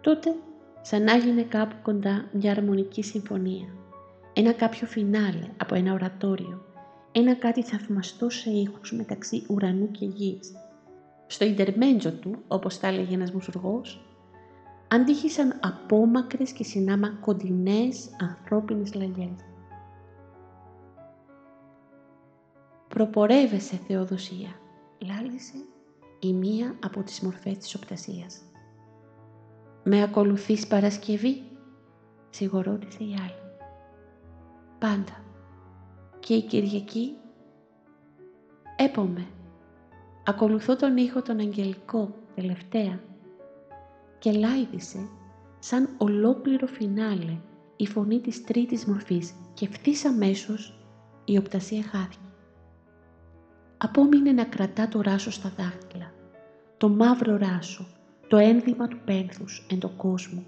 τότε 0.00 0.34
σαν 0.82 1.02
να 1.02 1.12
έγινε 1.12 1.42
κάπου 1.42 1.76
κοντά 1.82 2.28
μια 2.32 2.50
αρμονική 2.50 3.02
συμφωνία, 3.02 3.66
ένα 4.32 4.52
κάποιο 4.52 4.86
φινάλε 4.86 5.48
από 5.56 5.74
ένα 5.74 5.92
ορατόριο, 5.92 6.73
ένα 7.16 7.34
κάτι 7.34 7.62
θαυμαστό 7.62 8.30
σε 8.30 8.50
ήχους 8.50 8.92
μεταξύ 8.92 9.46
ουρανού 9.48 9.90
και 9.90 10.04
γης. 10.04 10.52
Στο 11.26 11.44
ιντερμέντζο 11.44 12.12
του, 12.12 12.42
όπως 12.48 12.78
τα 12.78 12.86
έλεγε 12.86 13.14
ένας 13.14 13.32
μουσουργός, 13.32 14.06
αντίχησαν 14.88 15.58
απόμακρες 15.62 16.52
και 16.52 16.64
συνάμα 16.64 17.08
κοντινές 17.08 18.10
ανθρώπινες 18.20 18.94
λαγιές. 18.94 19.44
«Προπορεύεσαι, 22.88 23.76
Θεοδοσία», 23.76 24.58
λάλησε 24.98 25.56
η 26.20 26.32
μία 26.32 26.76
από 26.84 27.02
τις 27.02 27.20
μορφές 27.20 27.56
της 27.58 27.74
οπτασίας. 27.74 28.42
«Με 29.82 30.02
ακολουθείς 30.02 30.66
Παρασκευή», 30.66 31.42
σιγουρώτησε 32.30 33.04
η 33.04 33.14
άλλη. 33.20 33.42
«Πάντα. 34.78 35.23
Και 36.24 36.34
η 36.34 36.42
Κυριακή» 36.42 37.16
«Έπομε. 38.76 39.26
Ακολουθώ 40.24 40.76
τον 40.76 40.96
ήχο 40.96 41.22
τον 41.22 41.38
αγγελικό, 41.38 42.14
τελευταία» 42.34 43.00
και 44.18 44.32
λάιδισε 44.32 45.08
σαν 45.58 45.88
ολόκληρο 45.98 46.66
φινάλε 46.66 47.36
η 47.76 47.86
φωνή 47.86 48.20
της 48.20 48.44
τρίτης 48.44 48.84
μορφής 48.84 49.34
και 49.54 49.66
ευθύς 49.70 50.04
αμέσως 50.04 50.86
η 51.24 51.36
οπτασία 51.36 51.82
χάθηκε. 51.82 52.32
Απόμεινε 53.78 54.32
να 54.32 54.44
κρατά 54.44 54.88
το 54.88 55.00
ράσο 55.00 55.30
στα 55.30 55.52
δάχτυλα, 55.56 56.12
το 56.76 56.88
μαύρο 56.88 57.36
ράσο, 57.36 57.86
το 58.28 58.36
ένδυμα 58.36 58.88
του 58.88 58.98
πένθους 59.04 59.66
εν 59.70 59.78
το 59.78 59.88
κόσμο. 59.88 60.44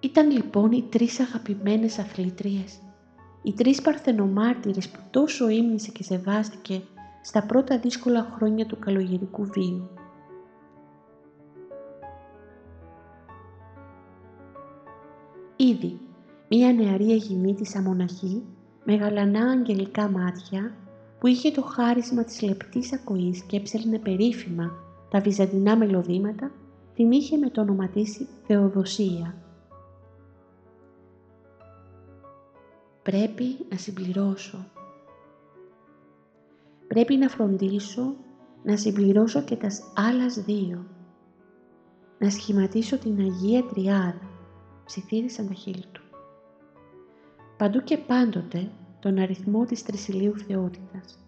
Ήταν 0.00 0.30
λοιπόν 0.30 0.72
οι 0.72 0.82
τρεις 0.90 1.20
αγαπημένες 1.20 1.98
αθλήτριες, 1.98 2.78
οι 3.44 3.52
τρεις 3.52 3.82
παρθενομάρτυρες 3.82 4.88
που 4.88 4.98
τόσο 5.10 5.48
ύμνησε 5.48 5.90
και 5.90 6.02
σεβάστηκε 6.02 6.82
στα 7.22 7.46
πρώτα 7.46 7.78
δύσκολα 7.78 8.32
χρόνια 8.36 8.66
του 8.66 8.78
καλογερικού 8.78 9.44
βίου. 9.44 9.88
Ήδη, 15.56 16.00
μία 16.48 16.72
νεαρή 16.72 17.12
Αιγινήτισσα 17.12 17.82
μοναχή 17.82 18.42
με 18.84 18.94
γαλανά 18.94 19.50
αγγελικά 19.50 20.08
μάτια 20.08 20.74
που 21.18 21.26
είχε 21.26 21.50
το 21.50 21.62
χάρισμα 21.62 22.24
της 22.24 22.42
λεπτής 22.42 22.92
ακοής 22.92 23.42
και 23.42 23.56
έψελνε 23.56 23.98
περίφημα 23.98 24.70
τα 25.10 25.20
βυζαντινά 25.20 25.76
μελωδήματα, 25.76 26.50
την 26.94 27.10
είχε 27.10 27.36
με 27.36 27.50
το 27.50 27.60
ονοματίσει 27.60 28.28
Θεοδοσία. 28.46 29.43
Πρέπει 33.04 33.44
να 33.70 33.76
συμπληρώσω. 33.76 34.66
Πρέπει 36.88 37.16
να 37.16 37.28
φροντίσω 37.28 38.16
να 38.62 38.76
συμπληρώσω 38.76 39.42
και 39.42 39.56
τα 39.56 39.68
άλλας 39.94 40.34
δύο. 40.34 40.86
Να 42.18 42.30
σχηματίσω 42.30 42.98
την 42.98 43.20
Αγία 43.20 43.64
Τριάδα 43.64 44.30
ψιθύρισαν 44.84 45.46
τα 45.46 45.54
χείλη 45.54 45.84
του. 45.92 46.02
Παντού 47.56 47.80
και 47.80 47.98
πάντοτε 47.98 48.70
τον 49.00 49.18
αριθμό 49.18 49.64
της 49.64 49.82
τρισιλίου 49.82 50.38
θεότητας, 50.38 51.18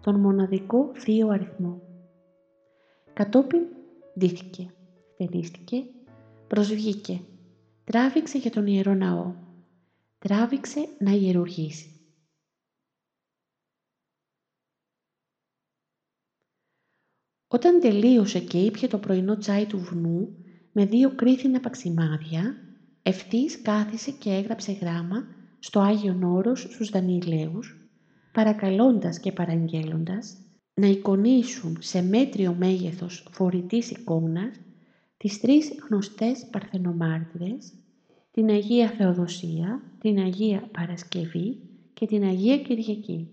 τον 0.00 0.20
μοναδικό 0.20 0.90
θείο 0.94 1.28
αριθμό. 1.28 1.82
Κατόπιν 3.12 3.60
ντύθηκε, 4.18 4.70
θερίστηκε, 5.16 5.84
προσβγήκε, 6.46 7.20
τράβηξε 7.84 8.38
για 8.38 8.50
τον 8.50 8.66
Ιερό 8.66 8.94
Ναό, 8.94 9.34
τράβηξε 10.28 10.88
να 10.98 11.10
ιερουργήσει. 11.10 11.88
Όταν 17.48 17.80
τελείωσε 17.80 18.40
και 18.40 18.58
ήπια 18.58 18.88
το 18.88 18.98
πρωινό 18.98 19.36
τσάι 19.36 19.66
του 19.66 19.78
βουνού 19.78 20.36
με 20.72 20.86
δύο 20.86 21.14
κρίθινα 21.14 21.60
παξιμάδια, 21.60 22.56
ευθύς 23.02 23.62
κάθισε 23.62 24.10
και 24.10 24.30
έγραψε 24.30 24.72
γράμμα 24.72 25.26
στο 25.58 25.80
Άγιον 25.80 26.22
Όρος 26.22 26.60
στους 26.60 26.90
Δανιηλαίους, 26.90 27.88
παρακαλώντας 28.32 29.20
και 29.20 29.32
παραγγέλλοντας 29.32 30.36
να 30.74 30.86
εικονίσουν 30.86 31.76
σε 31.80 32.02
μέτριο 32.02 32.54
μέγεθος 32.54 33.28
φορητής 33.30 33.90
εικόνας 33.90 34.60
τις 35.16 35.40
τρεις 35.40 35.72
γνωστές 35.88 36.46
παρθενομάρτυρες, 36.50 37.83
την 38.34 38.50
Αγία 38.50 38.88
Θεοδοσία, 38.88 39.82
την 40.00 40.18
Αγία 40.18 40.68
Παρασκευή 40.72 41.58
και 41.94 42.06
την 42.06 42.24
Αγία 42.24 42.58
Κυριακή. 42.58 43.28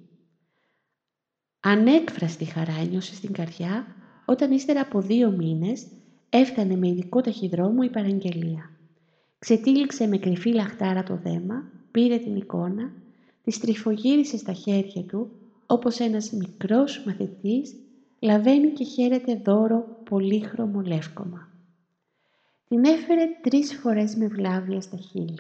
Ανέκφραστη 1.60 2.46
χαρά 2.46 2.74
ένιωσε 2.82 3.16
στην 3.16 3.34
καρδιά 3.34 3.86
όταν 4.26 4.52
ύστερα 4.52 4.82
από 4.82 5.02
δύο 5.02 5.32
μήνες 5.32 5.88
έφτανε 6.30 6.76
με 6.76 6.88
ειδικό 6.88 7.22
ταχυδρόμο 7.22 7.80
η 7.84 7.90
παραγγελία. 7.90 8.72
Ξετύλιξε 9.40 10.08
με 10.08 10.18
κρυφή 10.18 10.54
λαχτάρα 10.54 11.04
το 11.04 11.20
δέμα, 11.24 11.64
πήρε 11.92 12.18
την 12.18 12.36
εικόνα, 12.36 12.92
της 13.44 13.56
στριφογύρισε 13.56 14.38
στα 14.38 14.54
χέρια 14.54 15.04
του, 15.04 15.32
όπως 15.66 16.00
ένας 16.00 16.32
μικρός 16.32 17.04
μαθητής 17.06 17.76
λαβαίνει 18.20 18.70
και 18.70 18.84
χαίρεται 18.84 19.42
δώρο 19.46 20.02
πολύχρωμο 20.10 20.82
λεύκομα. 20.82 21.51
Την 22.72 22.86
έφερε 22.86 23.22
τρεις 23.42 23.74
φορές 23.74 24.16
με 24.16 24.28
βλάβια 24.28 24.82
στα 24.82 24.98
χείλη. 24.98 25.40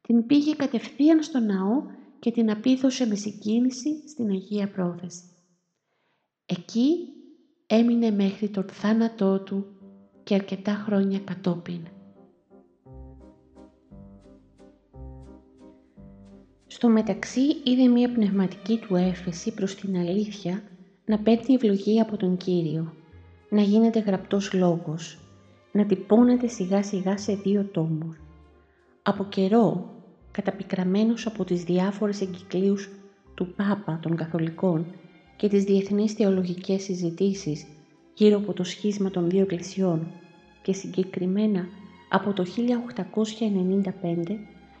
Την 0.00 0.26
πήγε 0.26 0.54
κατευθείαν 0.54 1.22
στο 1.22 1.38
ναό 1.38 1.82
και 2.18 2.30
την 2.30 2.50
απίθωσε 2.50 3.06
με 3.06 3.14
συγκίνηση 3.14 4.08
στην 4.08 4.30
Αγία 4.30 4.68
Πρόθεση. 4.70 5.22
Εκεί 6.46 6.96
έμεινε 7.66 8.10
μέχρι 8.10 8.48
τον 8.48 8.64
θάνατό 8.64 9.40
του 9.40 9.66
και 10.24 10.34
αρκετά 10.34 10.72
χρόνια 10.72 11.18
κατόπιν. 11.18 11.80
Στο 16.66 16.88
μεταξύ 16.88 17.46
είδε 17.64 17.86
μία 17.88 18.12
πνευματική 18.12 18.78
του 18.78 18.94
έφεση 18.94 19.54
προς 19.54 19.74
την 19.74 19.96
αλήθεια 19.96 20.62
να 21.04 21.18
παίρνει 21.18 21.54
ευλογία 21.54 22.02
από 22.02 22.16
τον 22.16 22.36
Κύριο, 22.36 22.94
να 23.50 23.62
γίνεται 23.62 23.98
γραπτός 23.98 24.52
λόγος, 24.52 25.18
να 25.78 25.86
τυπώνεται 25.86 26.48
σιγά 26.48 26.82
σιγά 26.82 27.18
σε 27.18 27.34
δύο 27.34 27.64
τόμους. 27.72 28.20
Από 29.02 29.24
καιρό, 29.24 29.90
καταπικραμένος 30.30 31.26
από 31.26 31.44
τις 31.44 31.64
διάφορες 31.64 32.20
εγκυκλίους 32.20 32.88
του 33.34 33.54
Πάπα 33.56 33.98
των 34.02 34.16
Καθολικών 34.16 34.86
και 35.36 35.48
τις 35.48 35.64
διεθνείς 35.64 36.12
θεολογικές 36.12 36.82
συζητήσεις 36.82 37.66
γύρω 38.14 38.36
από 38.36 38.52
το 38.52 38.64
σχίσμα 38.64 39.10
των 39.10 39.30
δύο 39.30 39.40
εκκλησιών 39.40 40.06
και 40.62 40.72
συγκεκριμένα 40.72 41.66
από 42.08 42.32
το 42.32 42.44
1895 44.26 44.36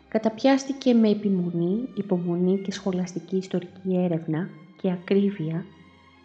καταπιάστηκε 0.08 0.94
με 0.94 1.08
επιμονή, 1.08 1.88
υπομονή 1.94 2.58
και 2.58 2.72
σχολαστική 2.72 3.36
ιστορική 3.36 3.96
έρευνα 3.96 4.48
και 4.80 4.90
ακρίβεια 4.90 5.64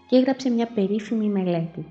και 0.10 0.16
έγραψε 0.16 0.50
μια 0.50 0.68
περίφημη 0.68 1.28
μελέτη. 1.30 1.86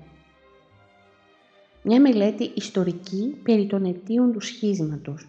Μια 1.85 2.01
μελέτη 2.01 2.51
ιστορική 2.55 3.35
περί 3.43 3.67
των 3.67 3.85
αιτίων 3.85 4.31
του 4.31 4.39
σχίσματος, 4.39 5.27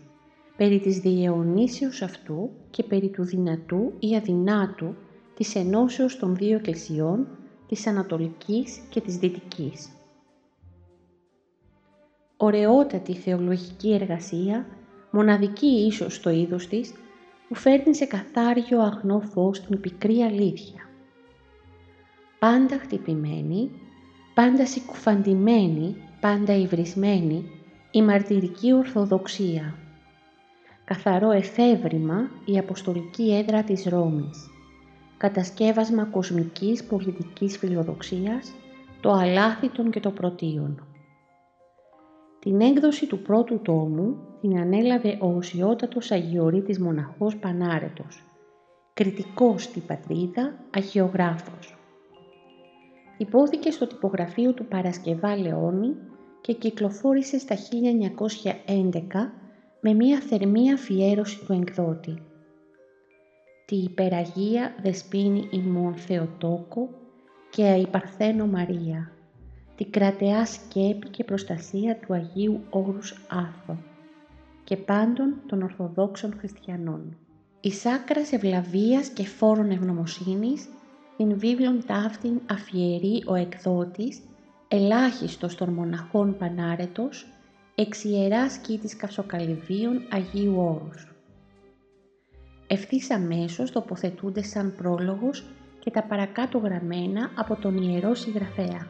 περί 0.57 0.81
της 0.81 0.99
διαιωνίσεως 0.99 2.03
αυτού 2.03 2.51
και 2.71 2.83
περί 2.83 3.09
του 3.09 3.25
δυνατού 3.25 3.93
ή 3.99 4.17
αδυνάτου 4.17 4.95
της 5.35 5.55
ενώσεως 5.55 6.19
των 6.19 6.37
δύο 6.37 6.57
εκκλησιών, 6.57 7.27
της 7.69 7.87
Ανατολικής 7.87 8.81
και 8.89 9.01
της 9.01 9.17
Δυτικής. 9.17 9.89
Ωραιότατη 12.37 13.15
θεολογική 13.15 13.93
εργασία 13.93 14.67
μοναδική 15.11 15.87
ίσως 15.87 16.15
στο 16.15 16.31
είδος 16.31 16.67
της, 16.67 16.93
που 17.49 17.55
φέρνει 17.55 17.95
σε 17.95 18.05
καθάριο 18.05 18.81
αγνό 18.81 19.21
φως 19.21 19.61
την 19.61 19.81
πικρή 19.81 20.23
αλήθεια. 20.23 20.89
Πάντα 22.39 22.79
χτυπημένη, 22.79 23.71
πάντα 24.35 24.67
συκουφαντημένη, 24.67 25.97
πάντα 26.25 26.57
υβρισμένη, 26.57 27.51
η 27.91 28.03
μαρτυρική 28.03 28.73
ορθοδοξία. 28.73 29.75
Καθαρό 30.85 31.31
εφεύρημα 31.31 32.31
η 32.45 32.59
αποστολική 32.59 33.35
έδρα 33.35 33.63
της 33.63 33.85
Ρώμης. 33.85 34.51
Κατασκεύασμα 35.17 36.05
κοσμικής 36.05 36.85
πολιτικής 36.85 37.59
φιλοδοξίας, 37.59 38.53
το 39.01 39.11
αλάθητον 39.11 39.91
και 39.91 40.01
το 40.01 40.11
πρωτίον 40.11 40.87
Την 42.39 42.61
έκδοση 42.61 43.07
του 43.07 43.23
πρώτου 43.23 43.61
τόμου 43.61 44.17
την 44.41 44.59
ανέλαβε 44.59 45.19
ο 45.21 45.27
οσιότατος 45.37 46.11
Αγιορείτης 46.11 46.79
μοναχός 46.79 47.37
Πανάρετος, 47.37 48.23
κριτικός 48.95 49.63
στη 49.63 49.81
πατρίδα, 49.81 50.55
αγιογράφος. 50.71 51.77
Υπόθηκε 53.17 53.71
στο 53.71 53.87
τυπογραφείο 53.87 54.53
του 54.53 54.67
Παρασκευά 54.67 55.37
Λεόνι 55.37 55.97
και 56.45 56.53
κυκλοφόρησε 56.53 57.39
στα 57.39 57.57
1911 58.67 59.01
με 59.81 59.93
μία 59.93 60.21
θερμή 60.21 60.73
αφιέρωση 60.73 61.45
του 61.45 61.53
εκδότη. 61.53 62.23
Τη 63.67 63.77
υπεραγία 63.77 64.75
δεσπίνη 64.83 65.49
ημών 65.51 65.95
Θεοτόκο 65.95 66.89
και 67.51 67.65
αϊπαρθένο 67.65 68.47
Μαρία, 68.47 69.13
τη 69.77 69.85
κρατεά 69.85 70.47
σκέπη 70.47 71.09
και 71.09 71.25
προστασία 71.25 71.97
του 71.97 72.15
Αγίου 72.15 72.61
Όρους 72.71 73.27
Άθο 73.29 73.79
και 74.65 74.77
πάντων 74.77 75.35
των 75.47 75.63
Ορθοδόξων 75.63 76.35
Χριστιανών. 76.39 77.17
Η 77.61 77.73
σάκρας 77.73 78.33
ευλαβίας 78.33 79.09
και 79.09 79.25
φόρων 79.25 79.71
ευγνωμοσύνης, 79.71 80.69
την 81.17 81.39
βίβλον 81.39 81.85
ταύτην 81.87 82.41
αφιερεί 82.51 83.23
ο 83.27 83.35
εκδότης, 83.35 84.23
ελάχιστος 84.75 85.55
των 85.55 85.73
μοναχών 85.73 86.37
πανάρετος, 86.37 87.27
εξ 87.75 88.05
ιεράς 88.05 88.57
κήτης 88.57 88.97
Καυσοκαλυβίων 88.97 90.03
Αγίου 90.11 90.55
Όρους. 90.57 91.15
Ευθύς 92.67 93.11
αμέσως 93.11 93.71
τοποθετούνται 93.71 94.43
σαν 94.43 94.75
πρόλογος 94.77 95.45
και 95.79 95.91
τα 95.91 96.03
παρακάτω 96.03 96.59
γραμμένα 96.59 97.31
από 97.35 97.57
τον 97.57 97.77
Ιερό 97.77 98.15
Συγγραφέα. 98.15 98.87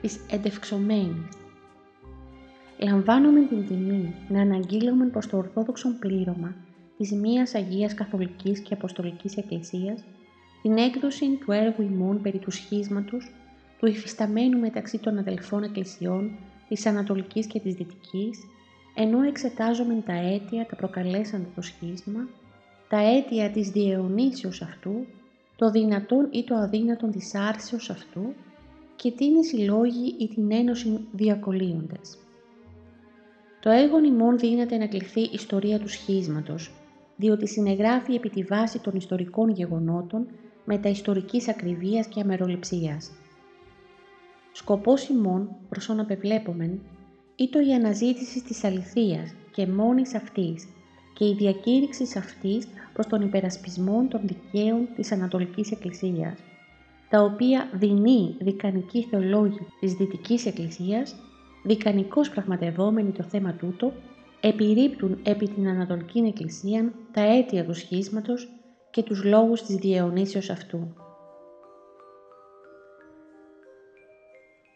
Της 0.00 0.20
εντευξομένης 0.30 1.36
λαμβάνουμε 2.78 3.40
την 3.40 3.66
τιμή 3.66 4.14
να 4.28 4.40
αναγγείλουμε 4.40 5.06
προς 5.06 5.26
το 5.26 5.36
Ορθόδοξο 5.36 5.98
πλήρωμα 5.98 6.54
της 6.96 7.12
μίας 7.12 7.54
Αγίας 7.54 7.94
Καθολικής 7.94 8.60
και 8.60 8.74
Αποστολικής 8.74 9.36
Εκκλησίας 9.36 10.04
την 10.68 10.76
έκδοση 10.76 11.38
του 11.44 11.52
έργου 11.52 11.82
ημών 11.82 12.22
περί 12.22 12.38
του 12.38 12.50
σχίσματος 12.50 13.30
του 13.78 13.86
υφισταμένου 13.86 14.58
μεταξύ 14.58 14.98
των 14.98 15.18
αδελφών 15.18 15.62
εκκλησιών 15.62 16.30
της 16.68 16.86
Ανατολικής 16.86 17.46
και 17.46 17.60
της 17.60 17.74
Δυτικής, 17.74 18.38
ενώ 18.94 19.22
εξετάζουμε 19.22 20.02
τα 20.06 20.12
αίτια 20.12 20.66
τα 20.66 20.76
προκαλέσαντα 20.76 21.46
το 21.54 21.62
σχίσμα, 21.62 22.28
τα 22.88 22.98
αίτια 22.98 23.50
της 23.50 23.70
διαιωνίσεως 23.70 24.62
αυτού, 24.62 25.06
το 25.56 25.70
δυνατόν 25.70 26.28
ή 26.30 26.44
το 26.44 26.54
αδύνατον 26.54 27.10
της 27.10 27.34
άρσεως 27.34 27.90
αυτού 27.90 28.34
και 28.96 29.10
τι 29.10 29.24
είναι 29.24 29.40
οι 29.52 29.64
λόγοι 29.64 30.14
ή 30.18 30.28
την 30.28 30.52
ένωση 30.52 31.06
διακολύοντες. 31.12 32.18
Το 33.60 33.70
έργο 33.70 34.04
ημών 34.04 34.38
δίνεται 34.38 34.76
να 34.76 34.86
κληθεί 34.86 35.20
ιστορία 35.20 35.78
του 35.78 35.88
σχίσματος, 35.88 36.70
διότι 37.16 37.48
συνεγράφει 37.48 38.14
επί 38.14 38.28
τη 38.28 38.42
βάση 38.42 38.78
των 38.78 38.96
ιστορικών 38.96 39.50
γεγονότων 39.50 40.26
με 40.70 40.78
τα 40.78 40.88
ιστορικής 40.88 41.48
ακριβίας 41.48 42.06
και 42.06 42.20
αμεροληψίας. 42.20 43.10
Σκοπός 44.52 45.08
ημών, 45.08 45.56
προς 45.68 45.88
όν 45.88 46.00
απεβλέπομεν, 46.00 46.80
ήτο 47.36 47.60
η 47.60 47.74
αναζήτηση 47.74 48.42
της 48.42 48.64
αληθείας 48.64 49.34
και 49.52 49.66
μόνης 49.66 50.14
αυτής 50.14 50.68
και 51.14 51.24
η 51.24 51.34
διακήρυξη 51.34 52.18
αυτής 52.18 52.68
προς 52.92 53.06
τον 53.06 53.22
υπερασπισμό 53.22 54.06
των 54.10 54.20
δικαίων 54.24 54.88
της 54.96 55.12
Ανατολικής 55.12 55.70
Εκκλησίας, 55.70 56.38
τα 57.10 57.22
οποία 57.22 57.68
δεινοί 57.72 58.36
δικανικοί 58.40 59.02
θεολόγοι 59.02 59.66
της 59.80 59.92
Δυτικής 59.92 60.46
Εκκλησίας 60.46 61.14
δικανικώς 61.64 62.30
πραγματευόμενοι 62.30 63.10
το 63.10 63.22
θέμα 63.22 63.52
τούτο, 63.52 63.92
επιρρύπτουν 64.40 65.18
επί 65.22 65.48
την 65.48 65.68
Ανατολική 65.68 66.18
Εκκλησία 66.18 66.92
τα 67.12 67.20
αίτια 67.20 67.64
του 67.64 67.74
σχίσματος 67.74 68.48
και 68.98 69.04
τους 69.04 69.24
λόγους 69.24 69.62
της 69.62 69.76
διαιωνίσεως 69.76 70.50
αυτού. 70.50 70.94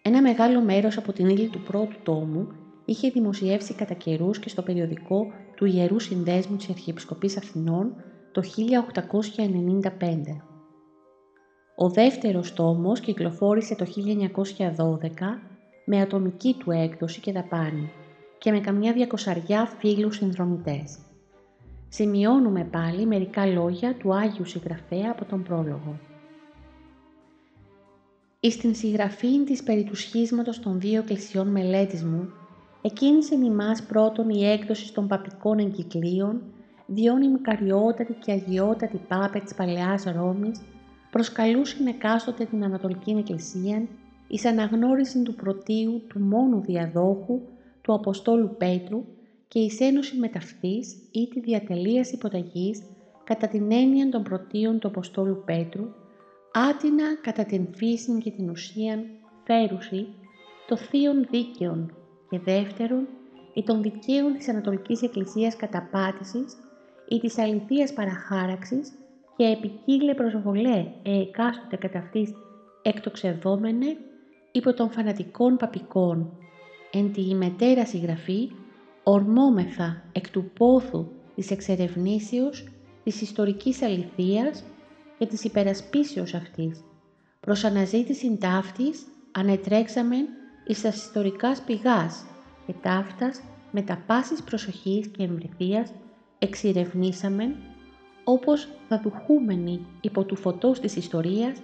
Ένα 0.03 0.23
μεγάλο 0.23 0.61
μέρος 0.61 0.97
από 0.97 1.13
την 1.13 1.29
ύλη 1.29 1.49
του 1.49 1.63
πρώτου 1.63 1.97
τόμου 2.03 2.49
είχε 2.85 3.11
δημοσιεύσει 3.11 3.75
κατά 3.75 3.95
καιρούς 3.95 4.39
και 4.39 4.49
στο 4.49 4.63
περιοδικό 4.63 5.27
του 5.57 5.65
Ιερού 5.65 5.99
Συνδέσμου 5.99 6.57
της 6.57 6.69
Αρχιεπισκοπής 6.69 7.37
Αθηνών 7.37 7.95
το 8.33 8.43
1895. 8.43 9.91
Ο 11.77 11.89
δεύτερος 11.91 12.53
τόμος 12.53 13.01
κυκλοφόρησε 13.01 13.75
το 13.75 13.85
1912 13.85 15.41
με 15.85 16.01
ατομική 16.01 16.55
του 16.59 16.71
έκδοση 16.71 17.21
και 17.21 17.33
δαπάνη 17.33 17.93
και 18.39 18.51
με 18.51 18.61
καμιά 18.61 18.93
διακοσαριά 18.93 19.67
φίλους 19.67 20.17
συνδρομητές. 20.17 20.99
Σημειώνουμε 21.95 22.65
πάλι 22.65 23.07
μερικά 23.07 23.47
λόγια 23.47 23.95
του 23.95 24.15
Άγιου 24.15 24.45
Συγγραφέα 24.45 25.11
από 25.11 25.25
τον 25.25 25.43
πρόλογο. 25.43 25.99
Εις 28.41 28.57
την 28.57 28.75
συγγραφή 28.75 29.45
της 29.45 29.63
περί 29.63 29.85
του 29.85 29.97
σχίσματος 29.97 30.61
των 30.61 30.81
δύο 30.81 30.99
εκκλησιών 30.99 31.49
μελέτης 31.49 32.05
μου, 32.05 32.29
εκκίνησε 32.83 33.35
ημάς 33.35 33.83
πρώτον 33.83 34.31
η 34.31 34.45
έκδοση 34.45 34.95
των 34.95 35.09
παπικών 35.09 35.59
εγκυκλίων, 35.59 36.43
διόν 36.87 37.23
η 37.23 37.29
μικαριότατη 37.29 38.13
και 38.13 38.33
αγιότατη 38.33 39.01
πάπε 39.09 39.39
της 39.39 39.55
Παλαιάς 39.55 40.05
Ρώμης, 40.05 40.61
προσκαλούσιν 41.11 41.87
εκάστοτε 41.87 42.45
την 42.45 42.65
Ανατολική 42.65 43.11
Εκκλησία 43.11 43.87
εις 44.29 44.45
αναγνώριση 44.45 45.23
του 45.23 45.35
πρωτίου 45.35 46.03
του 46.09 46.21
μόνου 46.21 46.61
διαδόχου 46.61 47.41
του 47.83 47.95
Αποστόλου 47.95 48.55
Πέτρου 48.59 49.05
και 49.53 49.59
εις 49.59 49.81
ένωση 49.81 50.17
μεταυτής 50.17 51.09
ή 51.11 51.29
τη 51.29 51.41
διατελείας 51.41 52.13
υποταγής 52.13 52.83
κατά 53.25 53.49
την 53.49 53.73
έννοια 53.73 54.09
των 54.09 54.23
πρωτίων 54.23 54.79
του 54.79 54.89
Αποστόλου 54.89 55.43
Πέτρου, 55.45 55.85
άτινα 56.53 57.17
κατά 57.23 57.45
την 57.45 57.67
φύση 57.75 58.19
και 58.19 58.31
την 58.31 58.51
ουσίαν 58.51 59.05
φέρουση 59.45 60.07
το 60.69 60.77
θείον 60.77 61.27
δίκαιον 61.31 61.95
και 62.31 62.39
δεύτερον 62.39 63.09
ή 63.55 63.63
των 63.63 63.83
δικαίων 63.83 64.33
της 64.33 64.49
Ανατολικής 64.49 65.03
Εκκλησίας 65.03 65.57
καταπάτησης 65.57 66.57
ή 67.09 67.19
της 67.19 67.39
αληθείας 67.39 67.93
παραχάραξης 67.93 68.93
και 69.37 69.45
επικύλε 69.45 70.15
προσβολέ 70.15 70.87
εκάστοτε 71.03 71.77
κατά 71.77 71.99
αυτής 71.99 72.33
εκτοξευόμενε 72.83 73.97
υπό 74.53 74.75
των 74.75 74.91
φανατικών 74.91 75.57
παπικών, 75.57 76.37
εν 76.93 77.13
τη 77.13 77.35
μετέρα 77.35 77.87
συγγραφή, 77.87 78.51
ορμόμεθα 79.03 80.03
εκ 80.13 80.31
του 80.31 80.51
πόθου 80.59 81.07
της 81.35 81.51
εξερευνήσεως, 81.51 82.69
της 83.05 83.21
ιστορικής 83.21 83.83
αληθείας 83.83 84.65
και 85.19 85.27
της 85.27 85.45
υπερασπίσεως 85.45 86.35
αυτής. 86.35 86.85
Προς 87.41 87.65
αναζήτηση 87.65 88.37
ταύτης 88.37 89.07
ανετρέξαμεν 89.33 90.27
εις 90.67 90.81
τας 90.81 90.97
ιστορικάς 90.97 91.63
πηγάς 91.63 92.25
και 92.67 92.75
ταύτας 92.83 93.41
με 93.71 93.83
τα 93.83 94.03
πάσης 94.07 94.43
προσοχής 94.43 95.07
και 95.07 95.23
εμβρηθίας 95.23 95.93
εξηρευνήσαμεν 96.39 97.55
όπως 98.25 98.69
θα 98.89 99.01
δουχούμενοι 99.05 99.87
υπό 100.01 100.25
του 100.25 100.37
φωτός 100.37 100.81
της 100.81 100.97
ιστορίας 100.97 101.63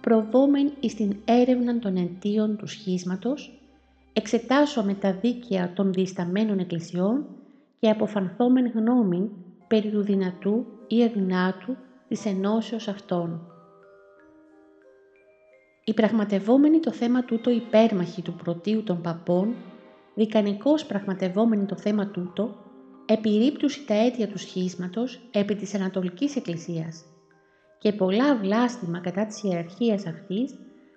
προβόμεν 0.00 0.72
εις 0.80 0.94
την 0.94 1.16
έρευνα 1.24 1.78
των 1.78 1.96
αιτίων 1.96 2.56
του 2.56 2.66
σχίσματος, 2.66 3.58
εξετάσουμε 4.16 4.94
τα 4.94 5.12
δίκαια 5.12 5.72
των 5.72 5.92
δισταμένων 5.92 6.58
εκκλησιών 6.58 7.26
και 7.78 7.90
αποφανθόμεν 7.90 8.70
γνώμη 8.74 9.30
περί 9.66 9.90
του 9.90 10.02
δυνατού 10.02 10.66
ή 10.86 11.04
αδυνάτου 11.04 11.76
της 12.08 12.26
ενώσεως 12.26 12.88
αυτών. 12.88 13.48
Οι 15.84 15.94
πραγματευόμενοι 15.94 16.80
το 16.80 16.92
θέμα 16.92 17.24
τούτο 17.24 17.50
υπέρμαχοι 17.50 18.22
του 18.22 18.34
πρωτίου 18.34 18.82
των 18.82 19.00
παπών, 19.00 19.54
δικανικώς 20.14 20.86
πραγματευόμενοι 20.86 21.64
το 21.64 21.76
θέμα 21.76 22.06
τούτο, 22.06 22.56
επιρρύπτουσι 23.06 23.86
τα 23.86 23.94
αίτια 23.94 24.28
του 24.28 24.38
σχίσματος 24.38 25.28
επί 25.30 25.54
της 25.54 25.74
Ανατολικής 25.74 26.36
Εκκλησίας 26.36 27.04
και 27.78 27.92
πολλά 27.92 28.36
βλάστημα 28.36 29.00
κατά 29.00 29.26
της 29.26 29.42
ιεραρχίας 29.42 30.06
αυτής 30.06 30.54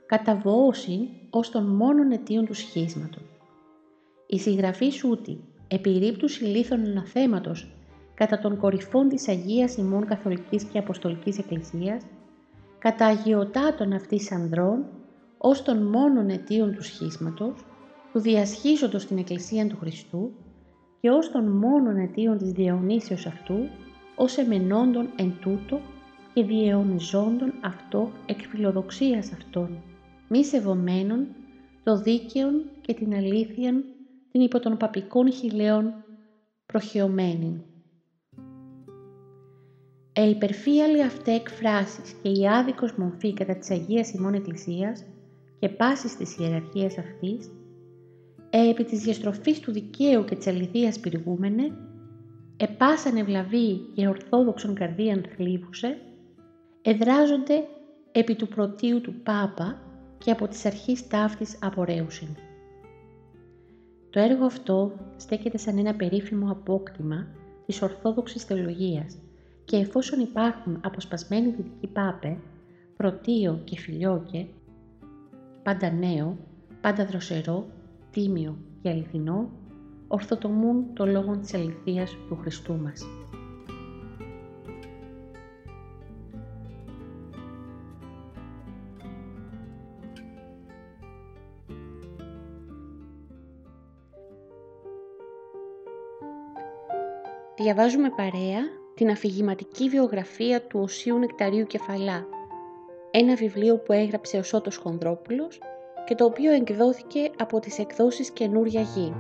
καταβοώσιν 0.07 0.99
ως 1.29 1.49
των 1.49 1.75
μόνον 1.75 2.11
αιτίων 2.11 2.45
του 2.45 2.53
σχίσματος. 2.53 3.23
Η 4.27 4.39
συγγραφή 4.39 4.89
σούτη 4.89 5.39
επιρρύπτουση 5.67 6.43
λίθων 6.43 6.85
αναθέματος 6.85 7.71
κατά 8.13 8.39
των 8.39 8.57
κορυφών 8.57 9.09
της 9.09 9.27
Αγίας 9.27 9.77
ημών 9.77 10.05
Καθολικής 10.05 10.63
και 10.63 10.77
Αποστολικής 10.77 11.37
Εκκλησίας, 11.37 12.03
κατά 12.79 13.05
αγιοτάτων 13.05 13.93
αυτής 13.93 14.31
ανδρών, 14.31 14.85
ως 15.37 15.61
των 15.63 15.83
μόνον 15.83 16.29
αιτίων 16.29 16.73
του 16.75 16.83
σχίσματος, 16.83 17.65
του 18.13 18.19
διασχίζοντος 18.19 19.05
την 19.05 19.17
Εκκλησία 19.17 19.67
του 19.67 19.77
Χριστού 19.77 20.31
και 21.01 21.09
ως 21.09 21.31
των 21.31 21.47
μόνον 21.47 21.97
αιτίων 21.97 22.37
της 22.37 22.51
διαιωνίσεως 22.51 23.25
αυτού, 23.25 23.69
ως 24.15 24.37
εμενόντων 24.37 25.09
εν 25.15 25.33
τούτο 25.41 25.79
και 26.33 26.43
διαιωνιζόντων 26.43 27.53
αυτό 27.61 28.11
εκ 28.25 28.39
φιλοδοξίας 28.49 29.31
αυτών, 29.31 29.81
μη 30.30 30.45
σεβομένων 30.45 31.28
το 31.84 31.97
δίκαιον 31.97 32.61
και 32.82 32.93
την 32.93 33.13
αλήθειαν 33.13 33.84
την 34.32 34.41
υπό 34.41 34.59
των 34.59 34.78
παπικών 34.78 35.32
χιλέων 35.32 35.93
προχειωμένη. 36.65 37.63
Ε 40.13 40.30
υπερφύαλοι 40.30 41.03
αυτέ 41.03 41.32
εκφράσεις 41.32 42.15
και 42.21 42.30
η 42.30 42.47
άδικος 42.47 42.93
μορφή 42.93 43.34
κατά 43.34 43.55
της 43.55 43.71
Αγίας 43.71 44.11
ημών 44.11 44.34
Εκκλησίας 44.34 45.03
και 45.59 45.69
πάσης 45.69 46.15
της 46.15 46.38
ιεραρχίας 46.38 46.97
αυτής, 46.97 47.51
ε 48.49 48.69
επί 48.69 48.84
της 48.84 48.99
διαστροφής 48.99 49.59
του 49.59 49.71
δικαίου 49.71 50.25
και 50.25 50.36
της 50.36 50.47
αληθείας 50.47 50.99
πυργούμενε, 50.99 51.71
επάσαν 52.57 53.15
ευλαβή 53.15 53.80
και 53.93 54.07
ορθόδοξον 54.07 54.73
καρδίαν 54.73 55.25
θλίβουσε, 55.36 55.97
εδράζονται 56.82 57.67
επί 58.11 58.36
του 58.36 58.47
πρωτίου 58.47 59.01
του 59.01 59.13
Πάπα 59.23 59.86
και 60.18 60.32
από 60.32 60.47
τις 60.47 60.65
αρχής 60.65 61.07
ταύτης 61.07 61.57
απορρέουσιν. 61.61 62.28
Το 64.09 64.20
έργο 64.20 64.45
αυτό 64.45 64.91
στέκεται 65.18 65.57
σαν 65.57 65.78
ένα 65.78 65.95
περίφημο 65.95 66.51
απόκτημα 66.51 67.28
της 67.65 67.82
Ορθόδοξης 67.82 68.43
Θεολογίας 68.43 69.18
και 69.65 69.78
εφόσον 69.78 70.20
υπάρχουν 70.20 70.80
αποσπασμένοι 70.84 71.49
δυτικοί 71.49 71.88
πάπε, 71.88 72.38
πρωτείο 72.97 73.61
και 73.63 73.78
φιλιόκε, 73.78 74.47
πάντα 75.63 75.91
νέο, 75.91 76.38
πάντα 76.82 77.05
δροσερό, 77.05 77.68
τίμιο 78.11 78.57
και 78.82 78.89
αληθινό, 78.89 79.49
ορθοτομούν 80.07 80.93
το 80.93 81.05
λόγο 81.05 81.38
της 81.38 81.53
αληθείας 81.53 82.18
του 82.28 82.38
Χριστού 82.41 82.74
μας. 82.74 83.05
Διαβάζουμε 97.59 98.09
παρέα 98.09 98.59
την 98.93 99.09
αφηγηματική 99.09 99.89
βιογραφία 99.89 100.61
του 100.61 100.79
Οσίου 100.79 101.17
Νεκταρίου 101.17 101.65
Κεφαλά, 101.65 102.25
ένα 103.11 103.35
βιβλίο 103.35 103.77
που 103.77 103.93
έγραψε 103.93 104.37
ο 104.37 104.43
Σώτος 104.43 104.77
Χονδρόπουλος 104.77 105.59
και 106.05 106.15
το 106.15 106.25
οποίο 106.25 106.51
εκδόθηκε 106.51 107.31
από 107.37 107.59
τις 107.59 107.79
εκδόσεις 107.79 108.31
Καινούρια 108.31 108.81
Γη. 108.81 109.13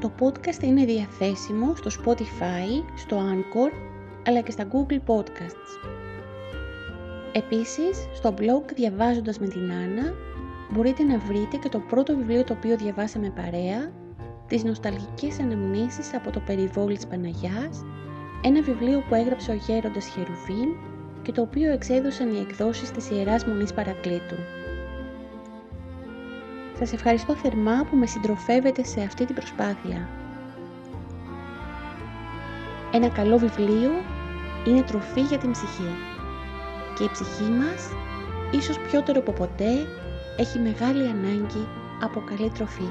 Το 0.00 0.12
podcast 0.20 0.62
είναι 0.62 0.84
διαθέσιμο 0.84 1.74
στο 1.76 1.90
Spotify, 2.04 2.84
στο 2.96 3.16
Anchor, 3.16 3.72
αλλά 4.26 4.40
και 4.40 4.50
στα 4.50 4.68
Google 4.72 5.00
Podcasts. 5.06 5.90
Επίσης, 7.32 8.08
στο 8.14 8.34
blog 8.38 8.72
Διαβάζοντας 8.74 9.38
με 9.38 9.46
την 9.46 9.72
Άννα 9.72 10.14
μπορείτε 10.72 11.02
να 11.02 11.18
βρείτε 11.18 11.56
και 11.56 11.68
το 11.68 11.78
πρώτο 11.78 12.16
βιβλίο 12.16 12.44
το 12.44 12.52
οποίο 12.52 12.76
διαβάσαμε 12.76 13.30
παρέα 13.30 14.01
τις 14.46 14.64
νοσταλγικές 14.64 15.40
αναμνήσεις 15.40 16.14
από 16.14 16.30
το 16.30 16.40
περιβόλι 16.40 16.94
της 16.94 17.06
Παναγιάς, 17.06 17.84
ένα 18.42 18.62
βιβλίο 18.62 19.02
που 19.08 19.14
έγραψε 19.14 19.50
ο 19.50 19.54
γέροντας 19.54 20.06
Χερουβίν 20.06 20.68
και 21.22 21.32
το 21.32 21.42
οποίο 21.42 21.72
εξέδωσαν 21.72 22.34
οι 22.34 22.38
εκδόσεις 22.38 22.90
της 22.90 23.10
Ιεράς 23.10 23.44
Μονής 23.46 23.72
Παρακλήτου. 23.72 24.36
Σας 26.78 26.92
ευχαριστώ 26.92 27.34
θερμά 27.34 27.86
που 27.90 27.96
με 27.96 28.06
συντροφεύετε 28.06 28.84
σε 28.84 29.00
αυτή 29.00 29.24
την 29.24 29.34
προσπάθεια. 29.34 30.08
Ένα 32.92 33.08
καλό 33.08 33.38
βιβλίο 33.38 33.90
είναι 34.66 34.82
τροφή 34.82 35.20
για 35.20 35.38
την 35.38 35.50
ψυχή 35.50 35.94
και 36.94 37.04
η 37.04 37.08
ψυχή 37.12 37.50
μας, 37.50 37.90
ίσως 38.50 38.78
πιότερο 38.78 39.20
από 39.20 39.32
ποτέ, 39.32 39.86
έχει 40.36 40.58
μεγάλη 40.58 41.08
ανάγκη 41.08 41.66
από 42.02 42.20
καλή 42.20 42.50
τροφή. 42.50 42.90